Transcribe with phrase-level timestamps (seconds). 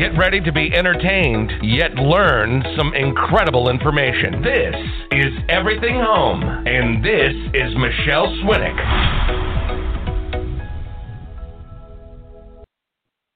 [0.00, 4.40] Get ready to be entertained, yet learn some incredible information.
[4.40, 4.74] This
[5.12, 8.78] is Everything Home, and this is Michele Swinick.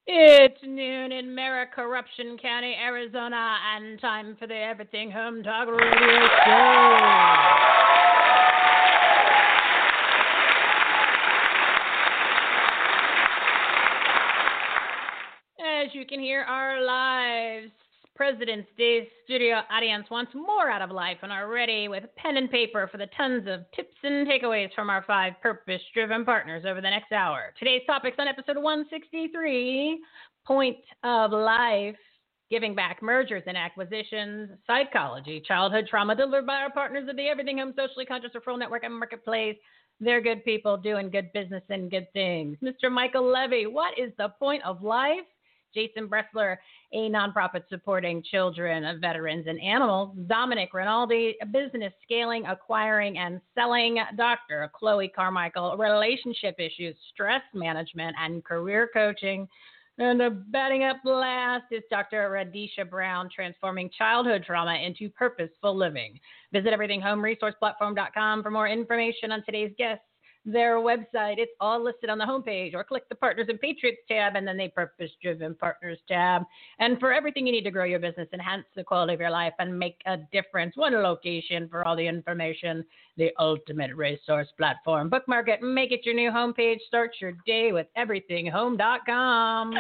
[0.06, 6.26] It's noon in Mara Corruption County, Arizona, and time for the Everything Home Talk Radio
[6.46, 7.74] Show.
[15.74, 17.72] As you can hear, our lives
[18.14, 22.48] President's Day studio audience wants more out of life and are ready with pen and
[22.48, 26.80] paper for the tons of tips and takeaways from our five purpose driven partners over
[26.80, 27.52] the next hour.
[27.58, 30.00] Today's topics on episode 163
[30.46, 31.96] Point of Life,
[32.50, 37.58] Giving Back Mergers and Acquisitions, Psychology, Childhood Trauma, delivered by our partners of the Everything
[37.58, 39.56] Home Socially Conscious Referral Network and Marketplace.
[39.98, 42.58] They're good people doing good business and good things.
[42.62, 42.92] Mr.
[42.92, 45.26] Michael Levy, what is the point of life?
[45.74, 46.56] Jason Bressler,
[46.92, 50.16] a nonprofit supporting children, veterans, and animals.
[50.26, 54.70] Domenic Rinaldi, a business scaling, acquiring, and selling doctor.
[54.74, 59.48] Chloe Carmichael, relationship issues, stress management, and career coaching.
[59.98, 62.28] And batting up last is Dr.
[62.30, 66.18] Radisha Brown, transforming childhood trauma into purposeful living.
[66.52, 70.04] Visit everythinghomeresourceplatform.com for more information on today's guests
[70.44, 71.38] their website.
[71.38, 74.56] It's all listed on the homepage, or click the Partners and Patriots tab, and then
[74.56, 76.42] the Purpose Driven Partners tab.
[76.78, 79.54] And for everything you need to grow your business, enhance the quality of your life,
[79.58, 82.84] and make a difference, one location for all the information,
[83.16, 85.08] the ultimate resource platform.
[85.08, 86.80] Bookmark it, make it your new homepage.
[86.86, 89.74] Start your day with everythinghome.com.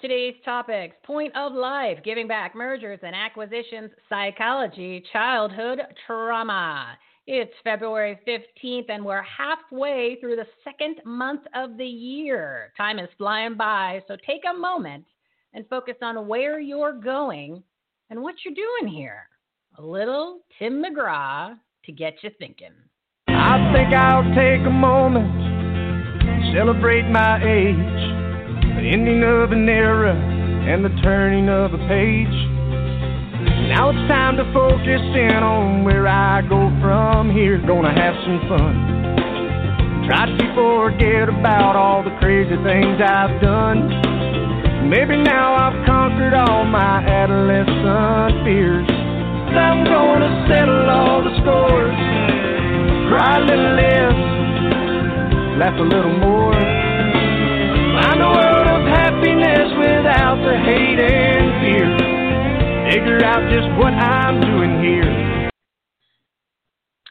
[0.00, 6.96] Today's topics point of life, giving back, mergers and acquisitions, psychology, childhood trauma.
[7.26, 12.72] It's February 15th, and we're halfway through the second month of the year.
[12.76, 15.04] Time is flying by, so take a moment
[15.52, 17.60] and focus on where you're going
[18.08, 19.28] and what you're doing here.
[19.78, 22.74] A little Tim McGraw to get you thinking.
[23.26, 25.26] I think I'll take a moment,
[26.20, 28.17] to celebrate my age
[28.76, 32.36] the ending of an era and the turning of a page.
[33.68, 37.58] Now it's time to focus in on where I go from here.
[37.58, 38.74] Gonna have some fun.
[40.08, 43.88] Try to forget about all the crazy things I've done.
[44.88, 48.88] Maybe now I've conquered all my adolescent fears.
[48.88, 51.96] I'm gonna settle all the scores,
[53.12, 54.16] cry a little less,
[55.60, 56.56] laugh a little more.
[58.00, 58.47] Find a
[59.76, 62.18] without the hate and fear.
[62.90, 65.50] Figure out just what I'm doing here.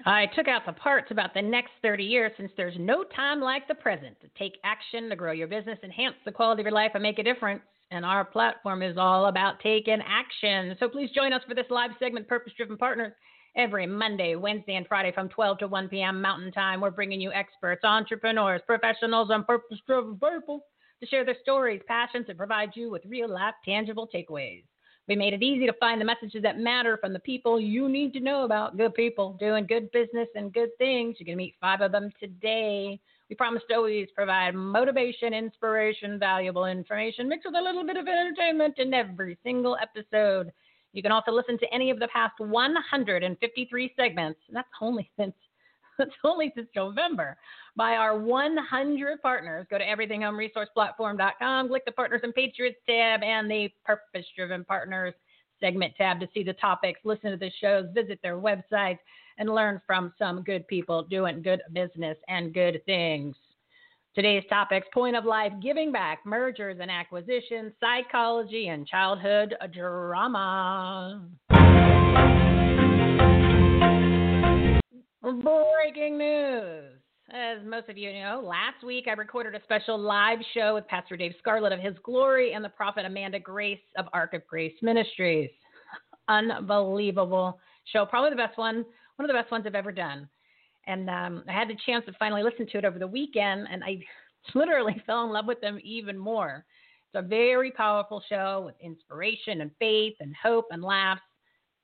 [0.06, 3.68] I took out the parts about the next 30 years since there's no time like
[3.68, 6.92] the present to take action to grow your business, enhance the quality of your life,
[6.94, 7.62] and make a difference.
[7.92, 10.76] And our platform is all about taking action.
[10.80, 13.14] So please join us for this live segment, Purpose Driven Partners.
[13.56, 16.22] Every Monday, Wednesday, and Friday from 12 to 1 p.m.
[16.22, 20.64] Mountain Time, we're bringing you experts, entrepreneurs, professionals, and purpose driven people
[21.00, 24.64] to share their stories, passions, and provide you with real life, tangible takeaways.
[25.08, 28.12] We made it easy to find the messages that matter from the people you need
[28.14, 28.76] to know about.
[28.76, 31.16] Good people doing good business and good things.
[31.18, 33.00] You're going to meet five of them today.
[33.30, 38.08] We promise to always provide motivation, inspiration, valuable information mixed with a little bit of
[38.08, 40.52] entertainment in every single episode.
[40.92, 44.40] You can also listen to any of the past 153 segments.
[44.52, 45.34] That's only since
[46.00, 47.38] it's only this November,
[47.76, 49.66] by our 100 partners.
[49.70, 55.14] Go to everythinghomeresourceplatform.com, click the Partners and Patriots tab and the Purpose Driven Partners
[55.60, 59.00] segment tab to see the topics, listen to the shows, visit their websites,
[59.38, 63.36] and learn from some good people doing good business and good things.
[64.16, 71.22] Today's topics point of life, giving back, mergers and acquisitions, psychology, and childhood drama.
[75.28, 76.94] Breaking news.
[77.32, 81.18] As most of you know, last week I recorded a special live show with Pastor
[81.18, 85.50] Dave Scarlett of His Glory and the prophet Amanda Grace of Ark of Grace Ministries.
[86.30, 87.60] Unbelievable
[87.92, 88.06] show.
[88.06, 88.86] Probably the best one,
[89.18, 90.30] one of the best ones I've ever done.
[90.86, 93.84] And um, I had the chance to finally listen to it over the weekend, and
[93.84, 94.00] I
[94.56, 96.64] literally fell in love with them even more.
[97.14, 101.22] It's a very powerful show with inspiration and faith and hope and laughs,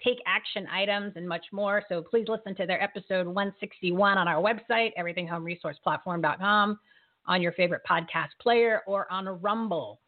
[0.03, 1.83] take action items, and much more.
[1.89, 6.79] So please listen to their episode 161 on our website, everythinghomeresourceplatform.com,
[7.25, 9.99] on your favorite podcast player, or on Rumble.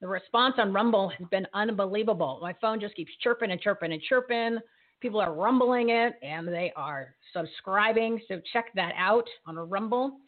[0.00, 2.38] The response on Rumble has been unbelievable.
[2.40, 4.58] My phone just keeps chirping and chirping and chirping.
[5.00, 8.20] People are rumbling it and they are subscribing.
[8.28, 10.18] So check that out on Rumble.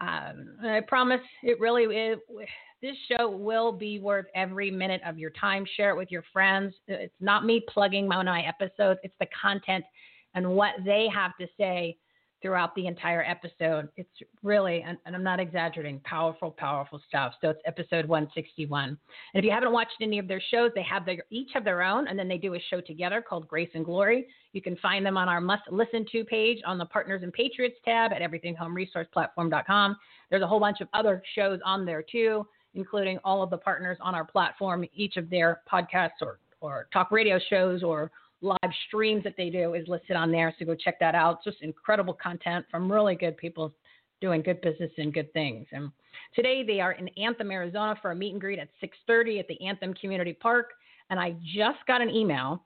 [0.00, 2.18] Um, I promise it really is.
[2.84, 5.64] This show will be worth every minute of your time.
[5.74, 6.74] Share it with your friends.
[6.86, 9.86] It's not me plugging my own episodes, it's the content
[10.34, 11.96] and what they have to say
[12.42, 13.88] throughout the entire episode.
[13.96, 14.10] It's
[14.42, 17.32] really, and, and, I'm not exaggerating, powerful, powerful stuff.
[17.40, 18.88] So it's episode 161.
[18.90, 18.98] And
[19.32, 22.06] if you haven't watched any of their shows, they have their each have their own,
[22.06, 24.26] and then they do a show together called Grace and Glory.
[24.52, 27.76] You can find them on our must listen to page on the Partners and Patriots
[27.82, 29.96] tab at everythinghomeresourceplatform.com.
[30.28, 33.98] There's a whole bunch of other shows on there too, including all of the partners
[34.00, 38.10] on our platform, each of their podcasts or, or talk radio shows or
[38.40, 40.54] live streams that they do is listed on there.
[40.58, 41.42] So go check that out.
[41.42, 43.72] Just incredible content from really good people
[44.20, 45.66] doing good business and good things.
[45.72, 45.90] And
[46.34, 49.60] today they are in Anthem, Arizona for a meet and greet at 6:30 at the
[49.66, 50.72] Anthem Community Park.
[51.10, 52.64] And I just got an email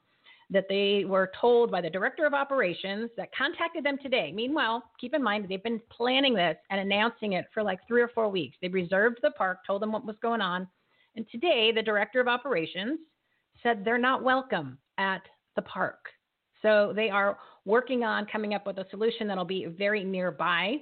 [0.51, 4.33] that they were told by the director of operations that contacted them today.
[4.35, 8.09] Meanwhile, keep in mind they've been planning this and announcing it for like three or
[8.09, 8.57] four weeks.
[8.63, 10.67] They reserved the park, told them what was going on,
[11.17, 12.99] and today the director of operations
[13.63, 15.23] said they're not welcome at
[15.57, 16.07] the park.
[16.63, 20.77] So they are working on coming up with a solution that'll be very nearby.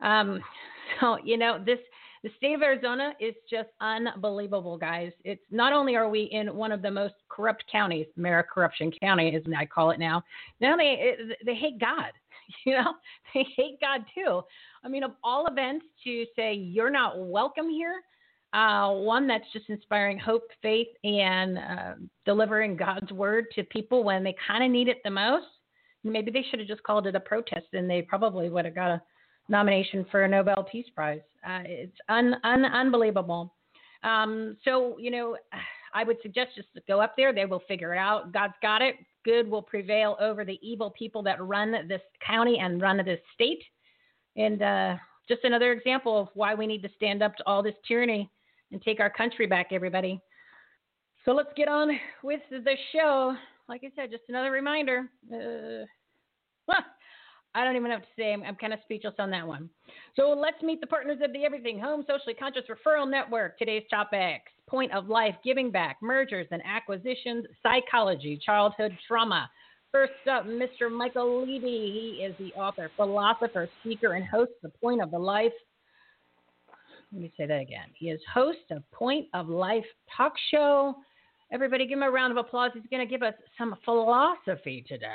[0.00, 0.40] Um,
[1.00, 1.80] so you know this
[2.22, 5.12] the state of Arizona is just unbelievable, guys.
[5.24, 9.34] It's not only are we in one of the most corrupt counties, Mayor Corruption County,
[9.34, 10.22] as I call it now.
[10.60, 12.12] Now they they hate God.
[12.64, 12.94] You know,
[13.34, 14.40] they hate God too.
[14.82, 18.00] I mean, of all events to say you're not welcome here,
[18.54, 21.94] uh, one that's just inspiring hope, faith, and uh,
[22.24, 25.44] delivering God's word to people when they kind of need it the most.
[26.04, 28.92] Maybe they should have just called it a protest, and they probably would have got
[28.92, 29.02] a
[29.48, 31.20] nomination for a Nobel Peace Prize.
[31.46, 33.54] Uh, it's un, un, unbelievable.
[34.02, 35.36] Um, so, you know,
[35.94, 37.32] I would suggest just go up there.
[37.32, 38.32] They will figure it out.
[38.32, 38.96] God's got it.
[39.24, 43.62] Good will prevail over the evil people that run this county and run this state.
[44.36, 44.96] And uh,
[45.28, 48.30] just another example of why we need to stand up to all this tyranny
[48.70, 50.20] and take our country back, everybody.
[51.24, 51.90] So let's get on
[52.22, 53.34] with the show.
[53.68, 55.10] Like I said, just another reminder.
[55.30, 55.84] Uh,
[56.68, 56.82] huh,
[57.54, 58.32] I don't even have to say.
[58.32, 59.68] I'm, I'm kind of speechless on that one.
[60.16, 63.58] So let's meet the partners of the Everything Home Socially Conscious Referral Network.
[63.58, 69.48] Today's topics point of life, giving back, mergers and acquisitions, psychology, childhood trauma.
[69.90, 70.92] First up, Mr.
[70.92, 72.18] Michael Levy.
[72.18, 75.52] He is the author, philosopher, speaker, and host of The Point of the Life
[77.12, 77.86] let me say that again.
[77.94, 80.94] He is host of Point of Life Talk Show.
[81.50, 82.70] Everybody, give him a round of applause.
[82.74, 85.06] He's going to give us some philosophy today.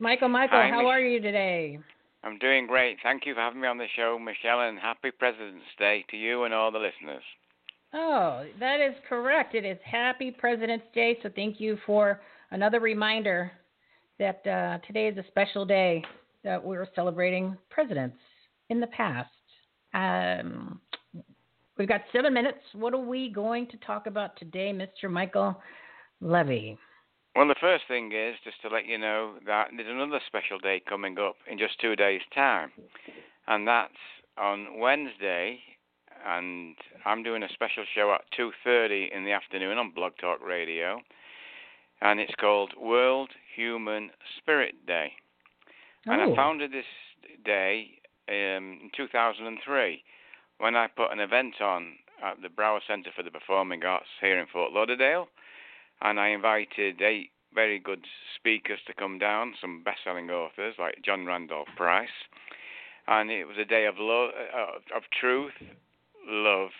[0.00, 1.78] Michael, Michael, Hi, how Mich- are you today?
[2.22, 2.98] I'm doing great.
[3.02, 6.44] Thank you for having me on the show, Michele, and happy President's Day to you
[6.44, 7.22] and all the listeners.
[7.94, 9.54] Oh, that is correct.
[9.54, 13.50] It is Happy President's Day, so thank you for another reminder
[14.18, 16.04] that uh, today is a special day
[16.44, 18.18] that we're celebrating presidents
[18.68, 19.30] in the past.
[19.94, 20.80] Um,
[21.78, 22.58] we've got seven minutes.
[22.74, 25.10] What are we going to talk about today, Mr.
[25.10, 25.60] Michael
[26.20, 26.76] Levy?
[27.38, 30.82] Well, the first thing is just to let you know that there's another special day
[30.84, 32.72] coming up in just two days' time,
[33.46, 33.94] and that's
[34.36, 35.60] on Wednesday.
[36.26, 41.00] And I'm doing a special show at 2:30 in the afternoon on Blog Talk Radio,
[42.00, 45.12] and it's called World Human Spirit Day.
[46.06, 46.32] And Oh.
[46.32, 46.90] I founded this
[47.44, 50.02] day um, in 2003
[50.58, 54.40] when I put an event on at the Broward Center for the Performing Arts here
[54.40, 55.28] in Fort Lauderdale,
[56.02, 58.04] and I invited eight very good
[58.36, 62.08] speakers to come down, some best-selling authors like John Randolph Price,
[63.06, 65.52] and it was a day of love, uh, of truth,
[66.26, 66.70] love,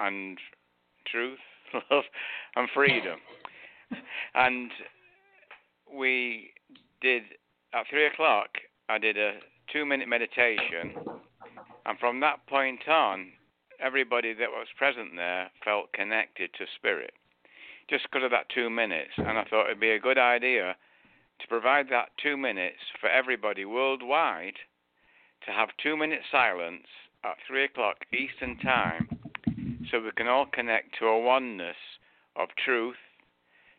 [0.00, 0.38] and
[1.06, 1.38] truth,
[1.90, 2.04] love,
[2.56, 3.20] and freedom.
[4.34, 4.70] and
[5.92, 6.50] we
[7.00, 7.22] did
[7.72, 8.48] at three o'clock.
[8.88, 9.34] I did a
[9.72, 10.94] two-minute meditation,
[11.86, 13.28] and from that point on,
[13.80, 17.14] everybody that was present there felt connected to spirit,
[17.88, 19.10] just because of that two minutes.
[19.16, 20.76] And I thought it'd be a good idea
[21.40, 24.56] to provide that two minutes for everybody worldwide
[25.46, 26.86] to have two minute silence
[27.24, 29.08] at three o'clock Eastern Time
[29.90, 31.76] so we can all connect to a oneness
[32.36, 32.96] of truth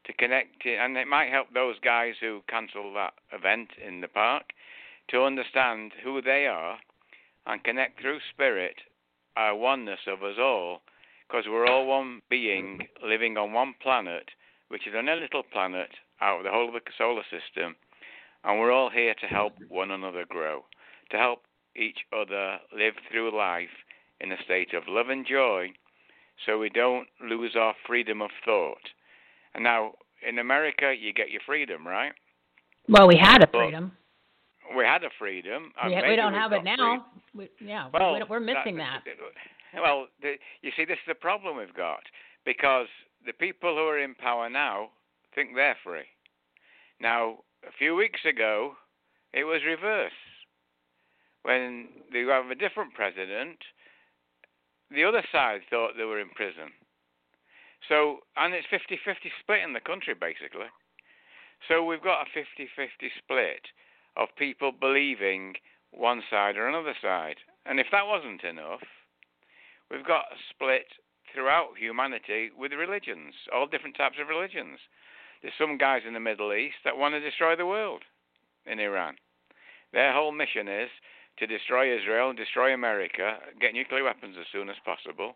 [0.05, 4.07] to connect to, and it might help those guys who cancel that event in the
[4.07, 4.51] park
[5.09, 6.77] to understand who they are
[7.47, 8.75] and connect through spirit
[9.35, 10.81] our oneness of us all
[11.27, 14.29] because we're all one being living on one planet
[14.69, 15.89] which is on a little planet
[16.21, 17.75] out of the whole of the solar system
[18.43, 20.63] and we're all here to help one another grow
[21.11, 21.39] to help
[21.75, 23.69] each other live through life
[24.21, 25.69] in a state of love and joy
[26.45, 28.81] so we don't lose our freedom of thought.
[29.53, 29.93] And now,
[30.27, 32.11] in America, you get your freedom, right?
[32.89, 33.91] Well, we had a freedom.
[34.75, 35.71] we had a freedom.
[35.87, 37.05] Yeah, we don't have it now.
[37.33, 39.15] We, yeah, well, we, are missing that, that.
[39.75, 42.01] Well, the, you see, this is the problem we've got
[42.45, 42.87] because
[43.25, 44.89] the people who are in power now
[45.33, 46.07] think they're free.
[46.99, 48.73] Now, a few weeks ago,
[49.33, 50.15] it was reverse.
[51.43, 53.57] When you have a different president,
[54.89, 56.71] the other side thought they were in prison.
[57.89, 60.71] So, and it's 50 50 split in the country, basically.
[61.67, 63.61] So we've got a 50 50 split
[64.17, 65.53] of people believing
[65.91, 67.37] one side or another side.
[67.65, 68.81] And if that wasn't enough,
[69.89, 70.87] we've got a split
[71.33, 74.79] throughout humanity with religions, all different types of religions.
[75.41, 78.03] There's some guys in the Middle East that want to destroy the world
[78.65, 79.15] in Iran.
[79.93, 80.89] Their whole mission is
[81.37, 85.35] to destroy Israel, destroy America, get nuclear weapons as soon as possible,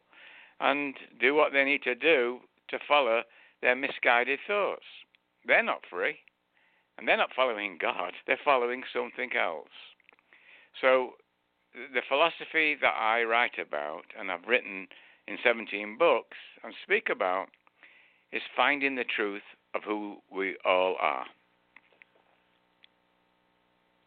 [0.59, 2.39] and do what they need to do
[2.69, 3.23] to follow
[3.61, 4.85] their misguided thoughts.
[5.45, 6.19] They're not free,
[6.97, 9.67] and they're not following God, they're following something else.
[10.81, 11.13] So,
[11.73, 14.87] the philosophy that I write about, and I've written
[15.27, 17.47] in 17 books and speak about,
[18.31, 19.41] is finding the truth
[19.75, 21.25] of who we all are.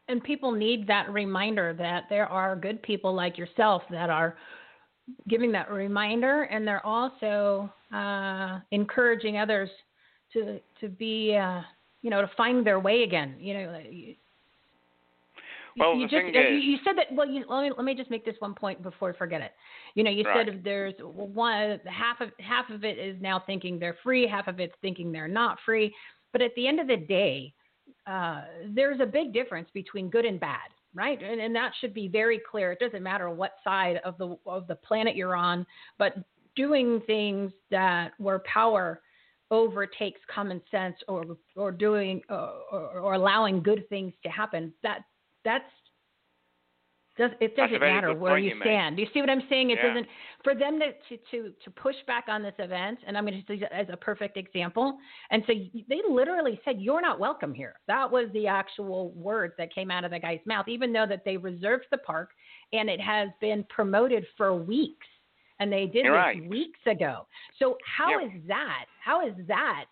[0.09, 4.37] And people need that reminder that there are good people like yourself that are
[5.29, 9.69] giving that reminder and they're also uh, encouraging others
[10.33, 11.61] to to be uh,
[12.03, 13.37] you know to find their way again.
[13.39, 13.83] You know
[15.77, 17.85] well, you the just thing you, is, you said that well you, let me let
[17.85, 19.53] me just make this one point before I forget it
[19.95, 20.47] you know you Right.
[20.47, 24.61] said there's one half of half of it is now thinking they're free half of
[24.61, 25.95] it's thinking they're not free
[26.33, 27.55] but at the end of the day
[28.07, 28.43] uh,
[28.75, 31.23] there's a big difference between good and bad, right?
[31.23, 32.73] And, and that should be very clear.
[32.73, 35.67] It doesn't matter what side of the of the planet you're on,
[35.99, 36.15] but
[36.57, 39.01] doing things that where power
[39.51, 45.01] overtakes common sense or or doing uh, or, or allowing good things to happen that
[45.45, 45.65] that's
[47.19, 48.97] does it doesn't matter where you you stand.
[48.97, 49.71] Do you see what I'm saying?
[49.71, 49.89] It Yeah.
[49.89, 50.09] doesn't
[50.43, 53.63] for them to, to to push back on this event, and I'm going to use
[53.71, 54.99] as a perfect example.
[55.31, 55.53] And so
[55.89, 60.05] they literally said, "You're not welcome here." That was the actual words that came out
[60.05, 62.31] of the guy's mouth, even though that they reserved the park
[62.73, 65.07] and it has been promoted for weeks,
[65.61, 66.49] and they did You're this right.
[66.49, 67.27] weeks ago.
[67.59, 68.33] So how Yep.
[68.33, 68.87] is that?
[69.01, 69.85] How is that?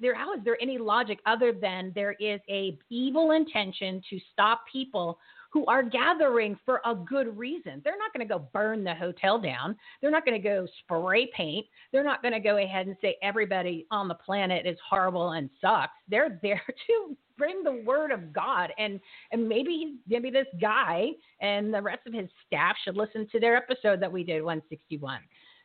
[0.00, 4.62] There, how is there any logic other than there is a evil intention to stop
[4.70, 5.18] people
[5.50, 7.80] who are gathering for a good reason.
[7.82, 9.76] They're not going to go burn the hotel down.
[10.00, 11.66] They're not going to go spray paint.
[11.92, 15.48] They're not going to go ahead and say everybody on the planet is horrible and
[15.60, 15.92] sucks.
[16.08, 18.98] They're there to bring the word of God and
[19.30, 21.06] and maybe maybe this guy
[21.40, 25.20] and the rest of his staff should listen to their episode that we did 161.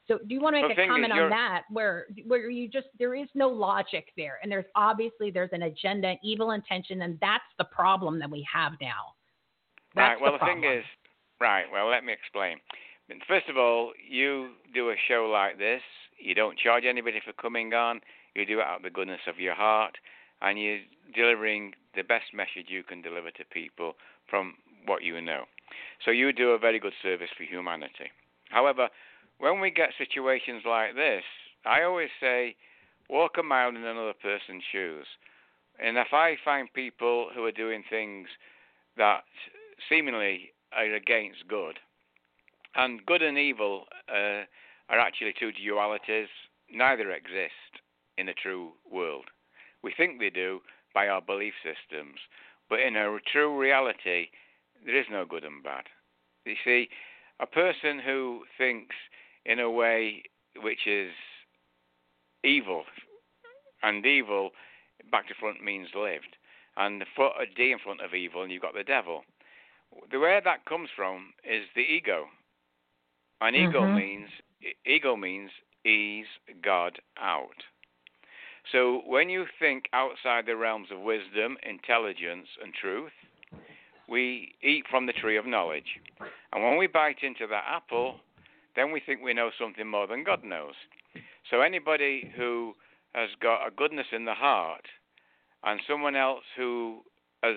[0.07, 3.15] So do you want to make a comment on that where where you just there
[3.15, 7.63] is no logic there and there's obviously there's an agenda, evil intention and that's the
[7.63, 9.13] problem that we have now.
[9.95, 10.22] That's right.
[10.22, 10.83] Well, the, the, thing is,
[11.39, 11.65] right.
[11.72, 12.57] Well, let me explain.
[13.27, 15.81] First of all, you do a show like this.
[16.17, 18.01] You don't charge anybody for coming on.
[18.36, 19.98] You do it out of the goodness of your heart,
[20.41, 20.79] and you're
[21.13, 23.93] delivering the best message you can deliver to people
[24.29, 24.55] from
[24.86, 25.43] what you know.
[26.03, 28.10] So you do a very good service for humanity.
[28.50, 28.89] However,
[29.40, 31.24] when we get situations like this,
[31.66, 32.56] I always say,
[33.10, 35.06] walk a mile in another person's shoes.
[35.84, 38.28] And if I find people who are doing things
[38.98, 39.24] that
[39.90, 41.80] seemingly are against good,
[42.75, 44.44] and good and evil uh,
[44.90, 46.28] are actually two dualities.
[46.72, 47.82] Neither exist
[48.18, 49.25] in a true world.
[49.84, 50.62] We think they do
[50.94, 52.20] by our belief systems,
[52.70, 54.28] but in a true reality,
[54.86, 55.86] there is no good and bad.
[56.46, 56.90] You see,
[57.40, 58.96] a person who thinks
[59.45, 60.23] in a way
[60.62, 61.12] which is
[62.43, 62.85] evil,
[63.81, 64.51] and evil
[65.12, 66.38] back to front means lived,
[66.77, 69.25] and the foot a D in front of evil, and you've got the devil.
[70.12, 72.29] The where that comes from is the ego,
[73.41, 73.95] and ego Mhm.
[73.95, 74.29] means
[74.85, 75.51] ego means
[75.83, 76.27] ease
[76.62, 77.65] God out.
[78.71, 83.13] So when you think outside the realms of wisdom, intelligence, and truth,
[84.07, 86.00] we eat from the tree of knowledge.
[86.53, 88.21] And when we bite into that apple,
[88.75, 90.74] then we think we know something more than God knows.
[91.50, 92.74] So anybody who
[93.13, 94.86] has got a goodness in the heart
[95.63, 97.01] and someone else who
[97.44, 97.56] has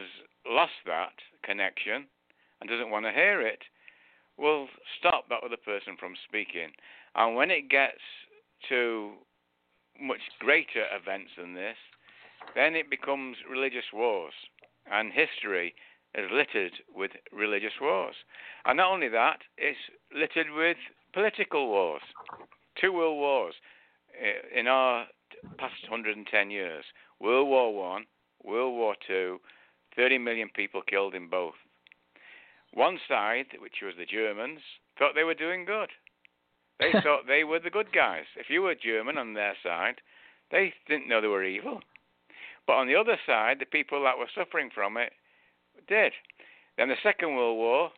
[0.49, 2.07] lost that connection
[2.61, 3.63] and doesn't want to hear it
[4.37, 4.69] will
[4.99, 6.71] stop that other person from speaking.
[7.15, 8.03] And when it gets
[8.69, 9.13] to
[10.01, 11.77] much greater events than this,
[12.55, 14.35] then it becomes religious wars.
[14.91, 15.75] And history
[16.15, 18.15] is littered with religious wars.
[18.65, 19.79] And not only that, it's
[20.15, 20.77] littered with
[21.17, 22.03] political wars.
[22.79, 23.55] Two world wars
[24.23, 25.07] eh, in our
[25.57, 26.85] past 110 years.
[27.21, 28.05] World War One,
[28.45, 29.41] World War Two,
[29.97, 31.55] 30 million people killed in both.
[32.75, 34.61] One side, which was the Germans,
[34.99, 35.89] thought they were doing good.
[36.79, 38.25] They thought they were the good guys.
[38.37, 40.03] If you were German on their side,
[40.51, 41.81] they didn't know they were evil.
[42.67, 45.15] But on the other side, the people that were suffering from it
[45.89, 46.13] did.
[46.77, 47.91] Then the Second World War,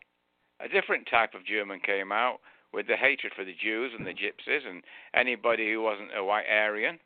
[0.61, 2.39] a different type of German came out
[2.73, 4.83] with the hatred for the Jews and the Gypsies and
[5.15, 6.99] anybody who wasn't a white Aryan.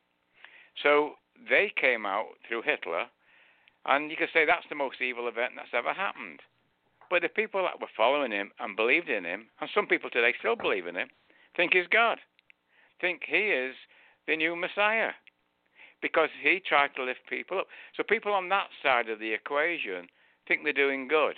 [0.82, 1.12] So
[1.48, 3.06] they came out through Hitler,
[3.86, 6.40] and you could say that's the most evil event that's ever happened.
[7.10, 10.32] But the people that were following him and believed in him, and some people today
[10.38, 11.08] still believe in him,
[11.56, 12.18] think he's God,
[13.00, 13.74] think he is
[14.26, 15.10] the new Messiah,
[16.00, 17.66] because he tried to lift people up.
[17.96, 20.08] So people on that side of the equation
[20.48, 21.36] think they're doing good,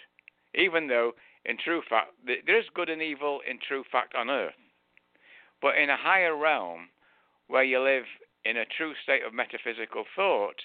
[0.54, 1.12] even though
[1.44, 4.54] in true fact there is good and evil in true fact on earth.
[5.60, 6.88] But in a higher realm,
[7.48, 8.04] where you live
[8.44, 10.60] in a true state of metaphysical thought,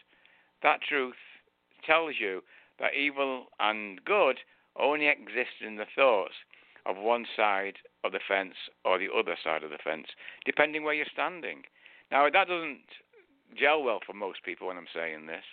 [0.64, 1.16] that truth
[1.86, 2.42] tells you
[2.80, 4.40] that evil and good
[4.78, 6.34] only exist in the thoughts
[6.86, 10.08] of one side of the fence or the other side of the fence,
[10.46, 11.64] depending where you're standing.
[12.12, 12.88] Now, that doesn't
[13.58, 15.44] gel well for most people when I'm saying this,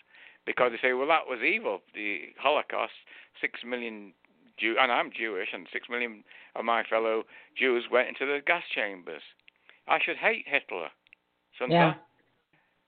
[0.45, 1.83] because they say, well, that was evil.
[1.95, 2.93] The Holocaust,
[3.41, 4.13] six million
[4.59, 7.25] Jew, and I'm Jewish, and six million of my fellow
[7.59, 9.23] Jews went into the gas chambers.
[9.89, 10.89] I should hate Hitler,
[11.71, 11.95] Yeah.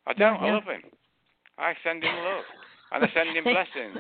[0.07, 0.13] I?
[0.15, 0.43] Don't.
[0.43, 0.49] Yeah.
[0.49, 0.83] I love him.
[1.59, 2.45] I send him love,
[2.93, 3.99] and I send him blessings.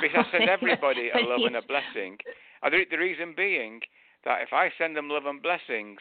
[0.00, 2.18] Because I send everybody a love and a blessing.
[2.62, 3.80] The, the reason being
[4.24, 5.98] that if I send them love and blessings,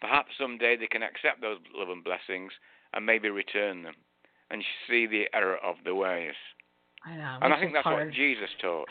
[0.00, 2.52] perhaps someday they can accept those love and blessings
[2.94, 3.94] and maybe return them
[4.50, 6.34] and see the error of the ways.
[7.04, 7.38] I know.
[7.42, 8.06] and I think that's hard.
[8.08, 8.88] what Jesus taught.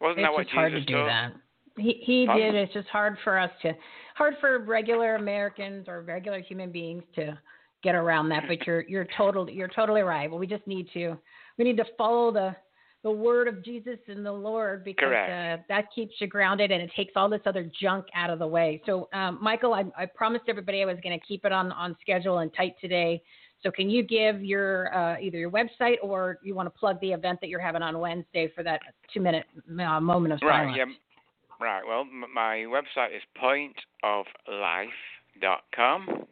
[0.00, 1.06] Wasn't it's that what just hard to do taught?
[1.06, 1.32] that.
[1.78, 2.54] He he Pardon?
[2.54, 2.62] did.
[2.64, 3.72] It's just hard for us to,
[4.14, 7.38] hard for regular Americans or regular human beings to
[7.82, 8.44] get around that.
[8.48, 10.30] But you're you're totally you're totally right.
[10.30, 11.16] But we just need to
[11.58, 12.56] we need to follow the
[13.02, 16.90] the word of Jesus and the Lord because uh, that keeps you grounded and it
[16.96, 18.82] takes all this other junk out of the way.
[18.84, 21.96] So, um, Michael, I, I promised everybody I was going to keep it on on
[22.00, 23.22] schedule and tight today.
[23.62, 27.12] So, can you give your uh, either your website or you want to plug the
[27.12, 29.46] event that you're having on Wednesday for that two minute
[29.80, 30.68] uh, moment of silence?
[30.68, 30.84] Right, yeah.
[31.58, 36.26] Right, well, m- my website is pointoflife.com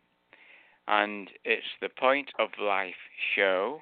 [0.86, 2.94] and it's the Point of Life
[3.34, 3.80] show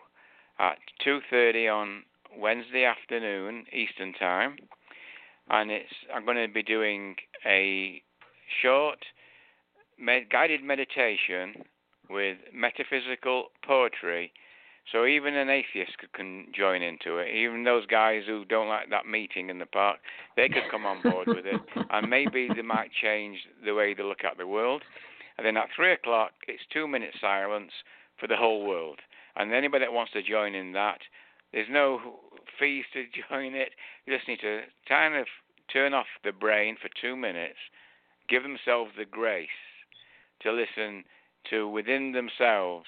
[0.58, 2.04] at 2:30 on
[2.36, 4.56] Wednesday afternoon Eastern Time.
[5.50, 8.02] And it's I'm going to be doing a
[8.62, 9.04] short
[9.98, 11.64] med- guided meditation
[12.08, 14.32] with metaphysical poetry
[14.90, 17.32] so even an atheist could, can join into it.
[17.32, 19.98] Even those guys who don't like that meeting in the park,
[20.36, 21.60] they could come on board with it,
[21.90, 24.82] and maybe they might change the way they look at the world.
[25.38, 27.70] And then at three o'clock, it's two minute silence
[28.18, 28.98] for the whole world.
[29.36, 30.98] And anybody that wants to join in that,
[31.52, 32.00] there's no
[32.58, 33.70] fees to join it.
[34.04, 35.26] You just need to kind of
[35.72, 37.58] turn off the brain for two minutes,
[38.28, 39.48] give themselves the grace
[40.42, 41.04] to listen
[41.50, 42.86] to within themselves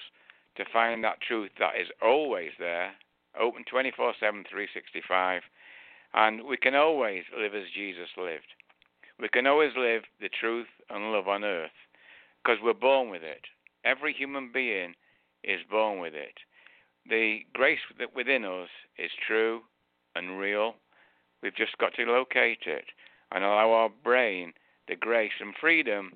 [0.56, 2.92] to find that truth that is always there,
[3.38, 5.42] open 24 7, 365.
[6.14, 8.54] And we can always live as Jesus lived.
[9.18, 11.74] We can always live the truth and love on earth
[12.42, 13.42] because we're born with it.
[13.84, 14.94] Every human being
[15.42, 16.34] is born with it.
[17.08, 19.62] The grace that within us is true
[20.14, 20.76] and real.
[21.42, 22.84] We've just got to locate it
[23.32, 24.52] and allow our brain
[24.88, 26.12] the grace and freedom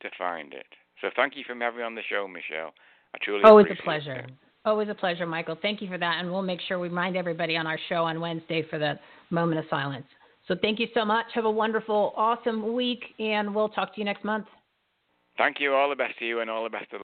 [0.00, 0.66] to find it.
[1.00, 2.72] So thank you for having me on the show, Michele.
[3.14, 4.14] I truly always a pleasure.
[4.14, 4.30] It.
[4.64, 5.56] Always a pleasure, Michael.
[5.60, 8.20] Thank you for that, and we'll make sure we remind everybody on our show on
[8.20, 8.98] Wednesday for the
[9.30, 10.06] moment of silence.
[10.48, 11.26] So thank you so much.
[11.34, 14.46] Have a wonderful, awesome week, and we'll talk to you next month.
[15.38, 15.74] Thank you.
[15.74, 16.98] All the best to you, and all the best to.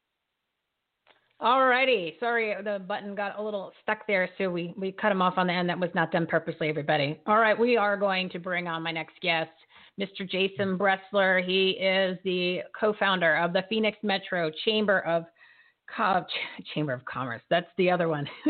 [1.40, 2.14] All righty.
[2.20, 5.48] Sorry, the button got a little stuck there, so we, we cut him off on
[5.48, 5.68] the end.
[5.68, 7.20] That was not done purposely, everybody.
[7.26, 9.50] All right, we are going to bring on my next guest,
[10.02, 10.28] Mr.
[10.28, 11.44] Jason Bressler.
[11.44, 15.24] He is the co founder of the Phoenix Metro Chamber of
[16.74, 17.42] Chamber of Commerce.
[17.50, 18.26] That's the other one.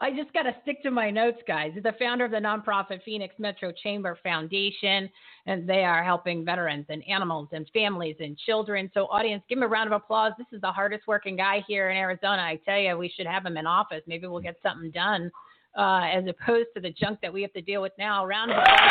[0.00, 1.72] I just got to stick to my notes, guys.
[1.74, 5.10] He's the founder of the nonprofit Phoenix Metro Chamber Foundation,
[5.46, 8.88] and they are helping veterans and animals and families and children.
[8.94, 10.32] So, audience, give him a round of applause.
[10.38, 12.42] This is the hardest working guy here in Arizona.
[12.42, 14.02] I tell you, we should have him in office.
[14.06, 15.30] Maybe we'll get something done
[15.76, 18.26] uh, as opposed to the junk that we have to deal with now.
[18.26, 18.88] Round of applause.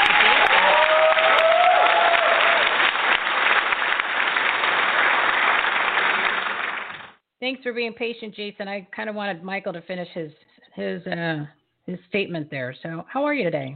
[7.40, 8.68] Thanks for being patient, Jason.
[8.68, 10.32] I kind of wanted Michael to finish his
[10.76, 11.46] his uh,
[11.88, 12.76] his statement there.
[12.84, 13.76] So, how are you today?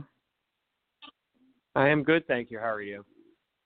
[1.76, 2.60] I am good, thank you.
[2.60, 3.04] How are you?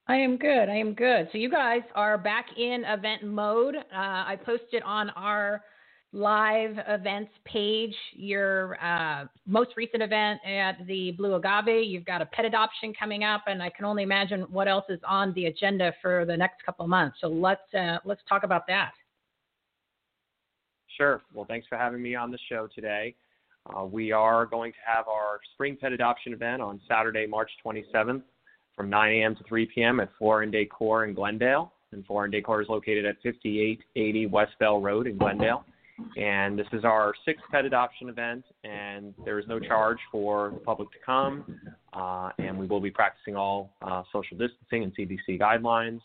[0.08, 0.70] I am good.
[0.70, 1.30] I am good.
[1.32, 3.76] So you guys are back in event mode.
[3.76, 5.64] Uh, I posted on our
[6.12, 11.86] live events page your uh, most recent event at the Blue Agave.
[11.86, 15.00] You've got a pet adoption coming up, and I can only imagine what else is
[15.08, 17.18] on the agenda for the next couple months.
[17.22, 18.92] So let's uh, let's talk about that.
[20.98, 21.22] Sure.
[21.34, 23.16] Well, thanks for having me on the show today.
[23.74, 28.24] Uh, we are going to have our spring pet adoption event on Saturday, March 27th
[28.76, 29.36] from 9 a.m.
[29.36, 30.00] to 3 p.m.
[30.00, 31.74] at Floor and Decor in Glendale.
[31.92, 35.66] And Floor and Decor is located at 5880 West Bell Road in Glendale.
[36.18, 40.60] And this is our sixth pet adoption event, and there is no charge for the
[40.60, 41.60] public to come.
[41.94, 46.02] Uh, and we will be practicing all uh, social distancing and CDC guidelines.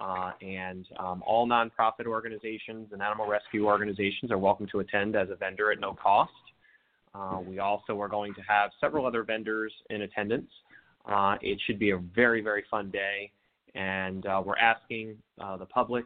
[0.00, 5.28] Uh, and um, all nonprofit organizations and animal rescue organizations are welcome to attend as
[5.30, 6.30] a vendor at no cost.
[7.14, 10.48] Uh, we also are going to have several other vendors in attendance.
[11.04, 13.32] Uh, it should be a very, very fun day,
[13.74, 15.16] and uh, we're asking
[15.58, 16.04] the public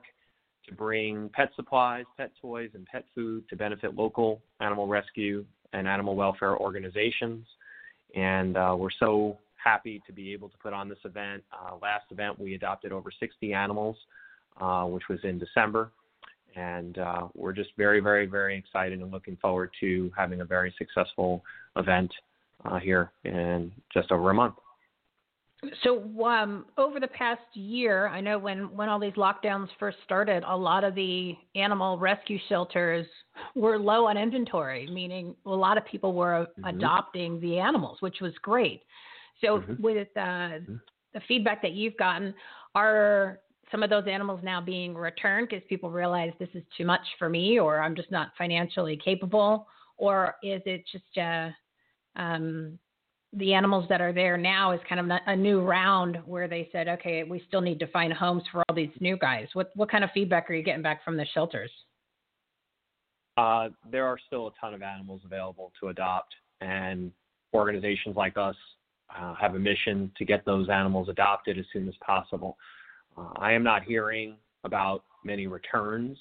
[0.68, 5.88] to bring pet supplies, pet toys, and pet food to benefit local animal rescue and
[5.88, 7.46] animal welfare organizations.
[8.14, 11.42] And uh, we're so happy to be able to put on this event.
[11.52, 13.96] Uh, last event, we adopted over 60 animals,
[14.60, 15.90] uh, which was in December.
[16.54, 20.74] And uh, we're just very, very, very excited and looking forward to having a very
[20.76, 21.42] successful
[21.76, 22.12] event
[22.64, 24.54] uh, here in just over a month.
[25.84, 30.42] So, um, over the past year, I know when, when all these lockdowns first started,
[30.44, 33.06] a lot of the animal rescue shelters
[33.54, 36.64] were low on inventory, meaning a lot of people were mm-hmm.
[36.64, 38.82] adopting the animals, which was great.
[39.40, 39.80] So mm-hmm.
[39.80, 40.74] with uh, mm-hmm.
[41.14, 42.34] the feedback that you've gotten,
[42.74, 43.38] are
[43.70, 47.28] some of those animals now being returned because people realize this is too much for
[47.28, 51.50] me, or I'm just not financially capable, or is it just uh,
[52.20, 52.78] um,
[53.34, 56.88] the animals that are there now is kind of a new round where they said,
[56.88, 59.48] okay, we still need to find homes for all these new guys.
[59.54, 61.70] What what kind of feedback are you getting back from the shelters?
[63.38, 67.10] Uh, there are still a ton of animals available to adopt, and
[67.54, 68.56] organizations like us
[69.18, 72.58] uh, have a mission to get those animals adopted as soon as possible.
[73.16, 76.18] Uh, I am not hearing about many returns.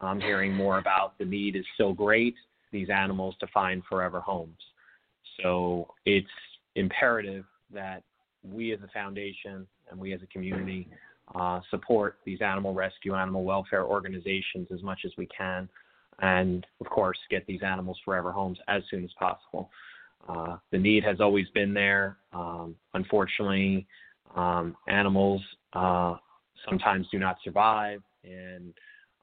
[0.00, 2.34] I'm hearing more about the need is so great,
[2.72, 4.58] these animals to find forever homes.
[5.42, 6.26] So it's
[6.74, 8.02] imperative that
[8.42, 10.88] we as a foundation and we as a community
[11.34, 15.68] uh, support these animal rescue, animal welfare organizations as much as we can,
[16.20, 19.70] and of course, get these animals forever homes as soon as possible.
[20.28, 22.18] Uh, the need has always been there.
[22.32, 23.86] Um, unfortunately,
[24.36, 25.42] um, animals
[25.72, 26.16] uh,
[26.68, 28.72] sometimes do not survive and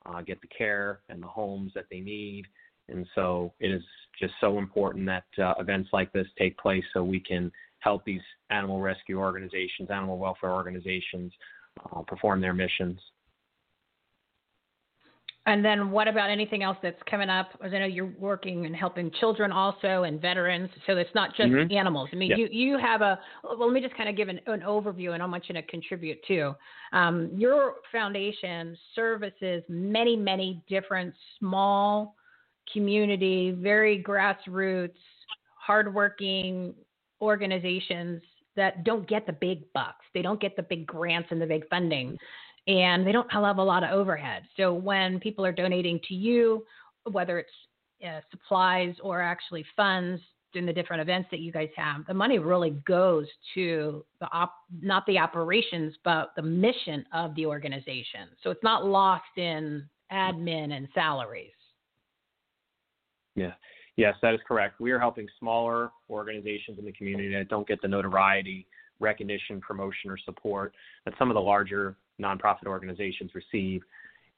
[0.06, 2.46] uh, get the care and the homes that they need.
[2.92, 3.84] And so it is
[4.20, 8.22] just so important that uh, events like this take place so we can help these
[8.50, 11.32] animal rescue organizations, animal welfare organizations
[11.96, 13.00] uh, perform their missions.
[15.46, 17.50] And then what about anything else that's coming up?
[17.64, 21.50] As I know you're working and helping children also and veterans, so it's not just
[21.50, 21.74] mm-hmm.
[21.74, 22.10] animals.
[22.14, 23.20] I mean, you you have a.
[23.44, 25.64] Well, let me just kind of give an, an overview, and I want you to
[25.64, 26.54] contribute too.
[26.94, 32.16] Um, your foundation services many, many different small
[32.74, 34.98] community, very grassroots,
[35.56, 36.74] hardworking
[37.22, 38.22] organizations
[38.56, 40.06] that don't get the big bucks.
[40.14, 42.18] They don't get the big grants and the big funding
[42.68, 44.44] and they don't have a lot of overhead.
[44.56, 46.64] So when people are donating to you,
[47.12, 47.50] whether it's
[48.06, 50.22] uh, supplies or actually funds,
[50.56, 54.52] in the different events that you guys have, the money really goes to the op,
[54.82, 58.30] not the operations, but the mission of the organization.
[58.42, 61.52] So it's not lost in admin and salaries.
[63.40, 63.54] Yeah.
[63.96, 64.80] Yes, that is correct.
[64.80, 68.66] We are helping smaller organizations in the community that don't get the notoriety,
[69.00, 70.74] recognition, promotion, or support
[71.06, 73.82] that some of the larger nonprofit organizations receive.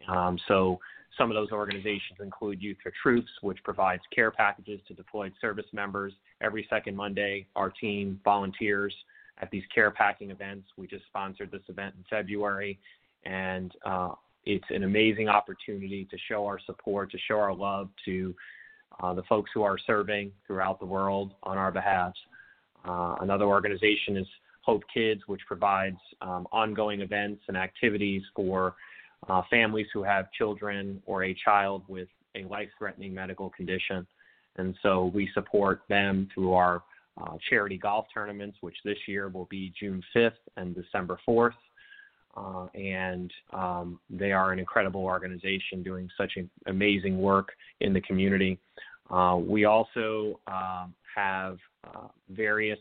[0.07, 0.79] Um, so
[1.17, 5.65] some of those organizations include Youth for Troops, which provides care packages to deployed service
[5.73, 6.13] members.
[6.41, 8.93] Every second Monday, our team volunteers
[9.41, 10.69] at these care packing events.
[10.77, 12.79] We just sponsored this event in February,
[13.25, 14.13] and uh,
[14.45, 18.33] it's an amazing opportunity to show our support, to show our love to
[19.01, 22.13] uh, the folks who are serving throughout the world on our behalf.
[22.85, 24.27] Uh, another organization is
[24.61, 28.75] Hope Kids, which provides um, ongoing events and activities for
[29.27, 34.05] uh, families who have children or a child with a life threatening medical condition.
[34.57, 36.83] And so we support them through our
[37.21, 41.53] uh, charity golf tournaments, which this year will be June 5th and December 4th.
[42.35, 46.37] Uh, and um, they are an incredible organization doing such
[46.67, 47.49] amazing work
[47.81, 48.57] in the community.
[49.12, 52.80] Uh, we also um, have uh, various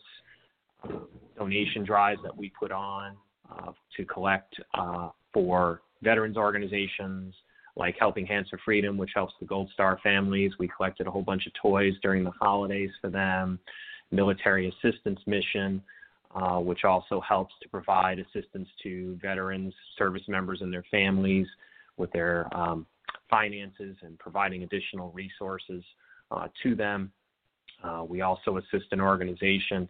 [0.85, 0.99] uh,
[1.37, 3.17] donation drives that we put on
[3.51, 4.55] uh, to collect
[5.33, 7.35] for veterans organizations
[7.77, 10.53] like Helping Hands for Freedom, which helps the Gold Star families.
[10.59, 13.59] We collected a whole bunch of toys during the holidays for them.
[14.11, 15.83] Military Assistance Mission,
[16.35, 21.47] uh, which also helps to provide assistance to veterans, service members, and their families
[21.97, 22.87] with their um,
[23.29, 25.83] finances and providing additional resources
[26.63, 27.13] to them.
[27.83, 29.89] Uh, we also assist an organization,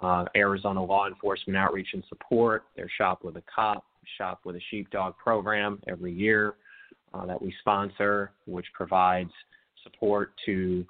[0.00, 3.84] uh, Arizona Law Enforcement Outreach and Support, their Shop with a Cop,
[4.16, 6.54] Shop with a Sheepdog program every year
[7.14, 9.30] uh, that we sponsor, which provides
[9.82, 10.84] support to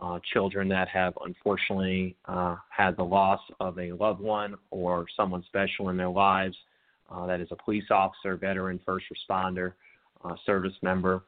[0.00, 5.44] uh, children that have unfortunately uh, had the loss of a loved one or someone
[5.46, 6.56] special in their lives.
[7.10, 9.72] Uh, that is a police officer, veteran, first responder,
[10.24, 11.22] uh, service member.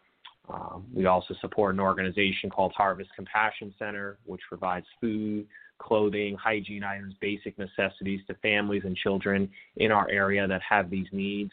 [0.49, 5.47] Um, we also support an organization called Harvest Compassion Center, which provides food,
[5.79, 11.07] clothing, hygiene items, basic necessities to families and children in our area that have these
[11.13, 11.51] needs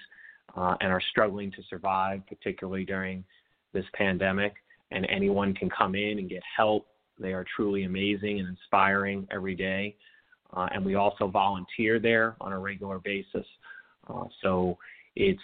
[0.56, 3.24] uh, and are struggling to survive, particularly during
[3.74, 4.54] this pandemic.
[4.92, 6.86] And anyone can come in and get help.
[7.20, 9.96] They are truly amazing and inspiring every day.
[10.56, 13.46] Uh, and we also volunteer there on a regular basis.
[14.08, 14.78] Uh, so
[15.16, 15.42] it's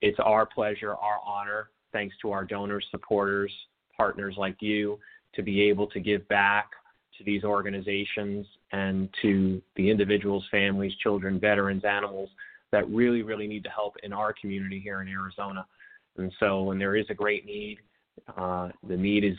[0.00, 3.50] it's our pleasure, our honor, thanks to our donors, supporters,
[3.96, 4.98] partners like you,
[5.34, 6.68] to be able to give back
[7.16, 12.28] to these organizations and to the individuals, families, children, veterans, animals
[12.72, 15.64] that really, really need the help in our community here in Arizona.
[16.18, 17.78] And so, when there is a great need,
[18.36, 19.36] uh, the need is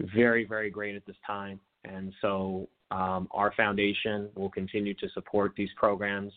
[0.00, 1.60] very, very great at this time.
[1.84, 6.32] And so, um, our foundation will continue to support these programs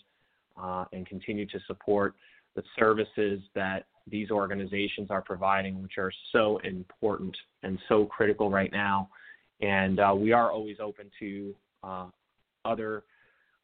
[0.62, 2.16] uh, and continue to support
[2.56, 8.72] the services that these organizations are providing, which are so important and so critical right
[8.72, 9.10] now
[9.62, 12.06] and uh, we are always open to uh,
[12.66, 13.04] other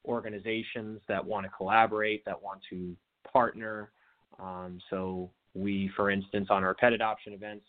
[0.05, 2.95] organizations that want to collaborate, that want to
[3.31, 3.91] partner.
[4.39, 7.65] Um, so we, for instance, on our pet adoption events,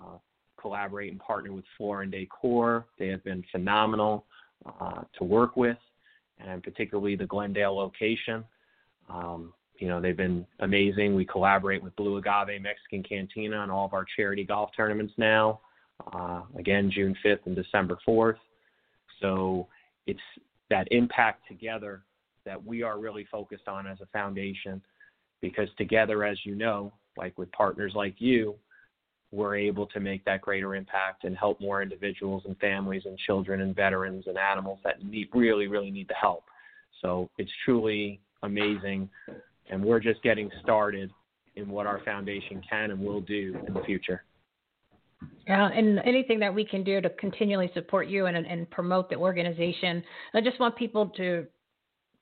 [0.00, 0.18] uh,
[0.60, 2.86] collaborate and partner with Floor and Decor.
[2.98, 4.24] They have been phenomenal
[4.80, 5.76] uh, to work with,
[6.38, 8.44] and particularly the Glendale location.
[9.08, 11.14] Um, you know, they've been amazing.
[11.14, 15.60] We collaborate with Blue Agave Mexican Cantina on all of our charity golf tournaments now
[16.12, 18.36] uh, again, June 5th and December 4th.
[19.20, 19.66] So
[20.06, 20.20] it's
[20.70, 22.02] that impact together
[22.44, 24.80] that we are really focused on as a foundation
[25.40, 28.54] because together, as you know, like with partners like you,
[29.30, 33.60] we're able to make that greater impact and help more individuals and families and children
[33.60, 36.44] and veterans and animals that need really, really need the help.
[37.02, 39.10] So it's truly amazing.
[39.70, 41.10] And we're just getting started
[41.56, 44.24] in what our foundation can and will do in the future.
[45.46, 49.16] Yeah, and anything that we can do to continually support you and, and promote the
[49.16, 50.02] organization.
[50.34, 51.46] I just want people to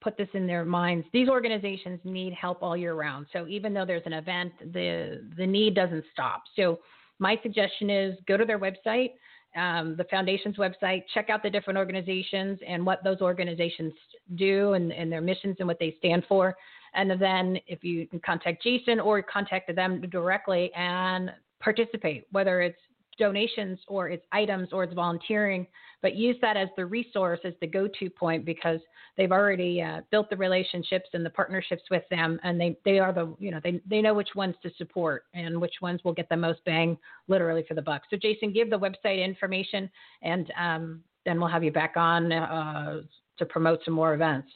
[0.01, 1.07] put this in their minds.
[1.13, 3.27] These organizations need help all year round.
[3.33, 6.45] So even though there's an event, the the need doesn't stop.
[6.55, 6.79] So
[7.19, 9.13] my suggestion is go to their website,
[9.57, 13.93] um, the foundation's website, check out the different organizations and what those organizations
[14.35, 16.55] do and, and their missions and what they stand for.
[16.97, 21.31] And then if you contact Jason or contact them directly and
[21.61, 22.79] participate, whether it's
[23.19, 25.67] donations or it's items or it's volunteering,
[26.03, 28.81] but use that as the resource, as the go to point because
[29.17, 32.39] they've already uh, built the relationships and the partnerships with them.
[32.43, 35.61] And they, they are the, you know, they, they know which ones to support and
[35.61, 38.03] which ones will get the most bang literally for the buck.
[38.11, 39.91] So, Jason, give the website information
[40.23, 43.01] and um, then we'll have you back on uh,
[43.39, 44.49] to promote some more events.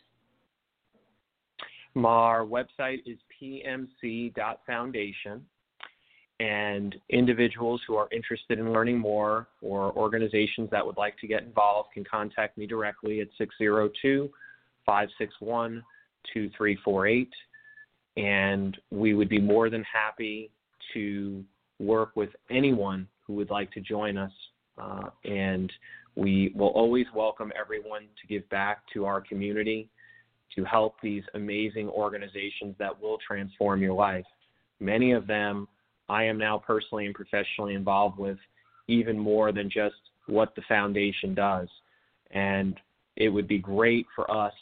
[1.97, 5.45] Our website is pmc.foundation,
[6.39, 11.43] and individuals who are interested in learning more or organizations that would like to get
[11.43, 14.31] involved can contact me directly at 602
[14.87, 15.83] 561
[16.33, 17.29] 2348.
[18.17, 20.51] And we would be more than happy
[20.95, 21.45] to
[21.79, 24.33] work with anyone who would like to join us.
[24.79, 25.73] Uh, and
[26.17, 29.89] we will always welcome everyone to give back to our community
[30.57, 34.25] to help these amazing organizations that will transform your life.
[34.81, 35.69] Many of them
[36.09, 38.39] I am now personally and professionally involved with
[38.89, 39.95] even more than just
[40.27, 41.69] what the foundation does.
[42.33, 42.77] And
[43.17, 44.53] it would be great for us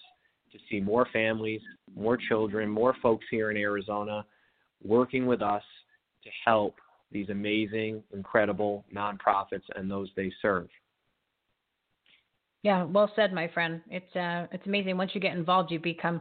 [0.52, 1.62] to see more families,
[1.96, 4.24] more children, more folks here in Arizona
[4.84, 5.62] working with us
[6.22, 6.76] to help
[7.10, 10.68] these amazing, incredible nonprofits and those they serve.
[12.62, 13.80] Yeah, well said, my friend.
[13.90, 14.96] It's uh, it's amazing.
[14.96, 16.20] Once you get involved, you become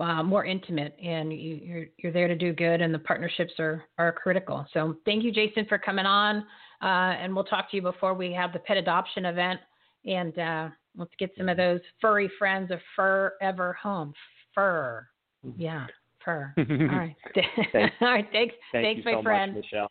[0.00, 3.84] uh, more intimate, and you, you're you're there to do good, and the partnerships are
[3.98, 4.66] are critical.
[4.72, 6.38] So thank you, Jason, for coming on,
[6.82, 9.60] uh, and we'll talk to you before we have the pet adoption event,
[10.04, 14.12] and uh, let's get some of those furry friends of Forever Home.
[14.54, 15.06] Fur,
[15.46, 15.60] Mm-hmm.
[15.60, 15.86] yeah,
[16.24, 16.52] fur.
[16.58, 17.14] All right,
[18.00, 18.26] all right.
[18.32, 19.54] Thanks, Thank thanks, you my so friend.
[19.54, 19.90] much, Michele.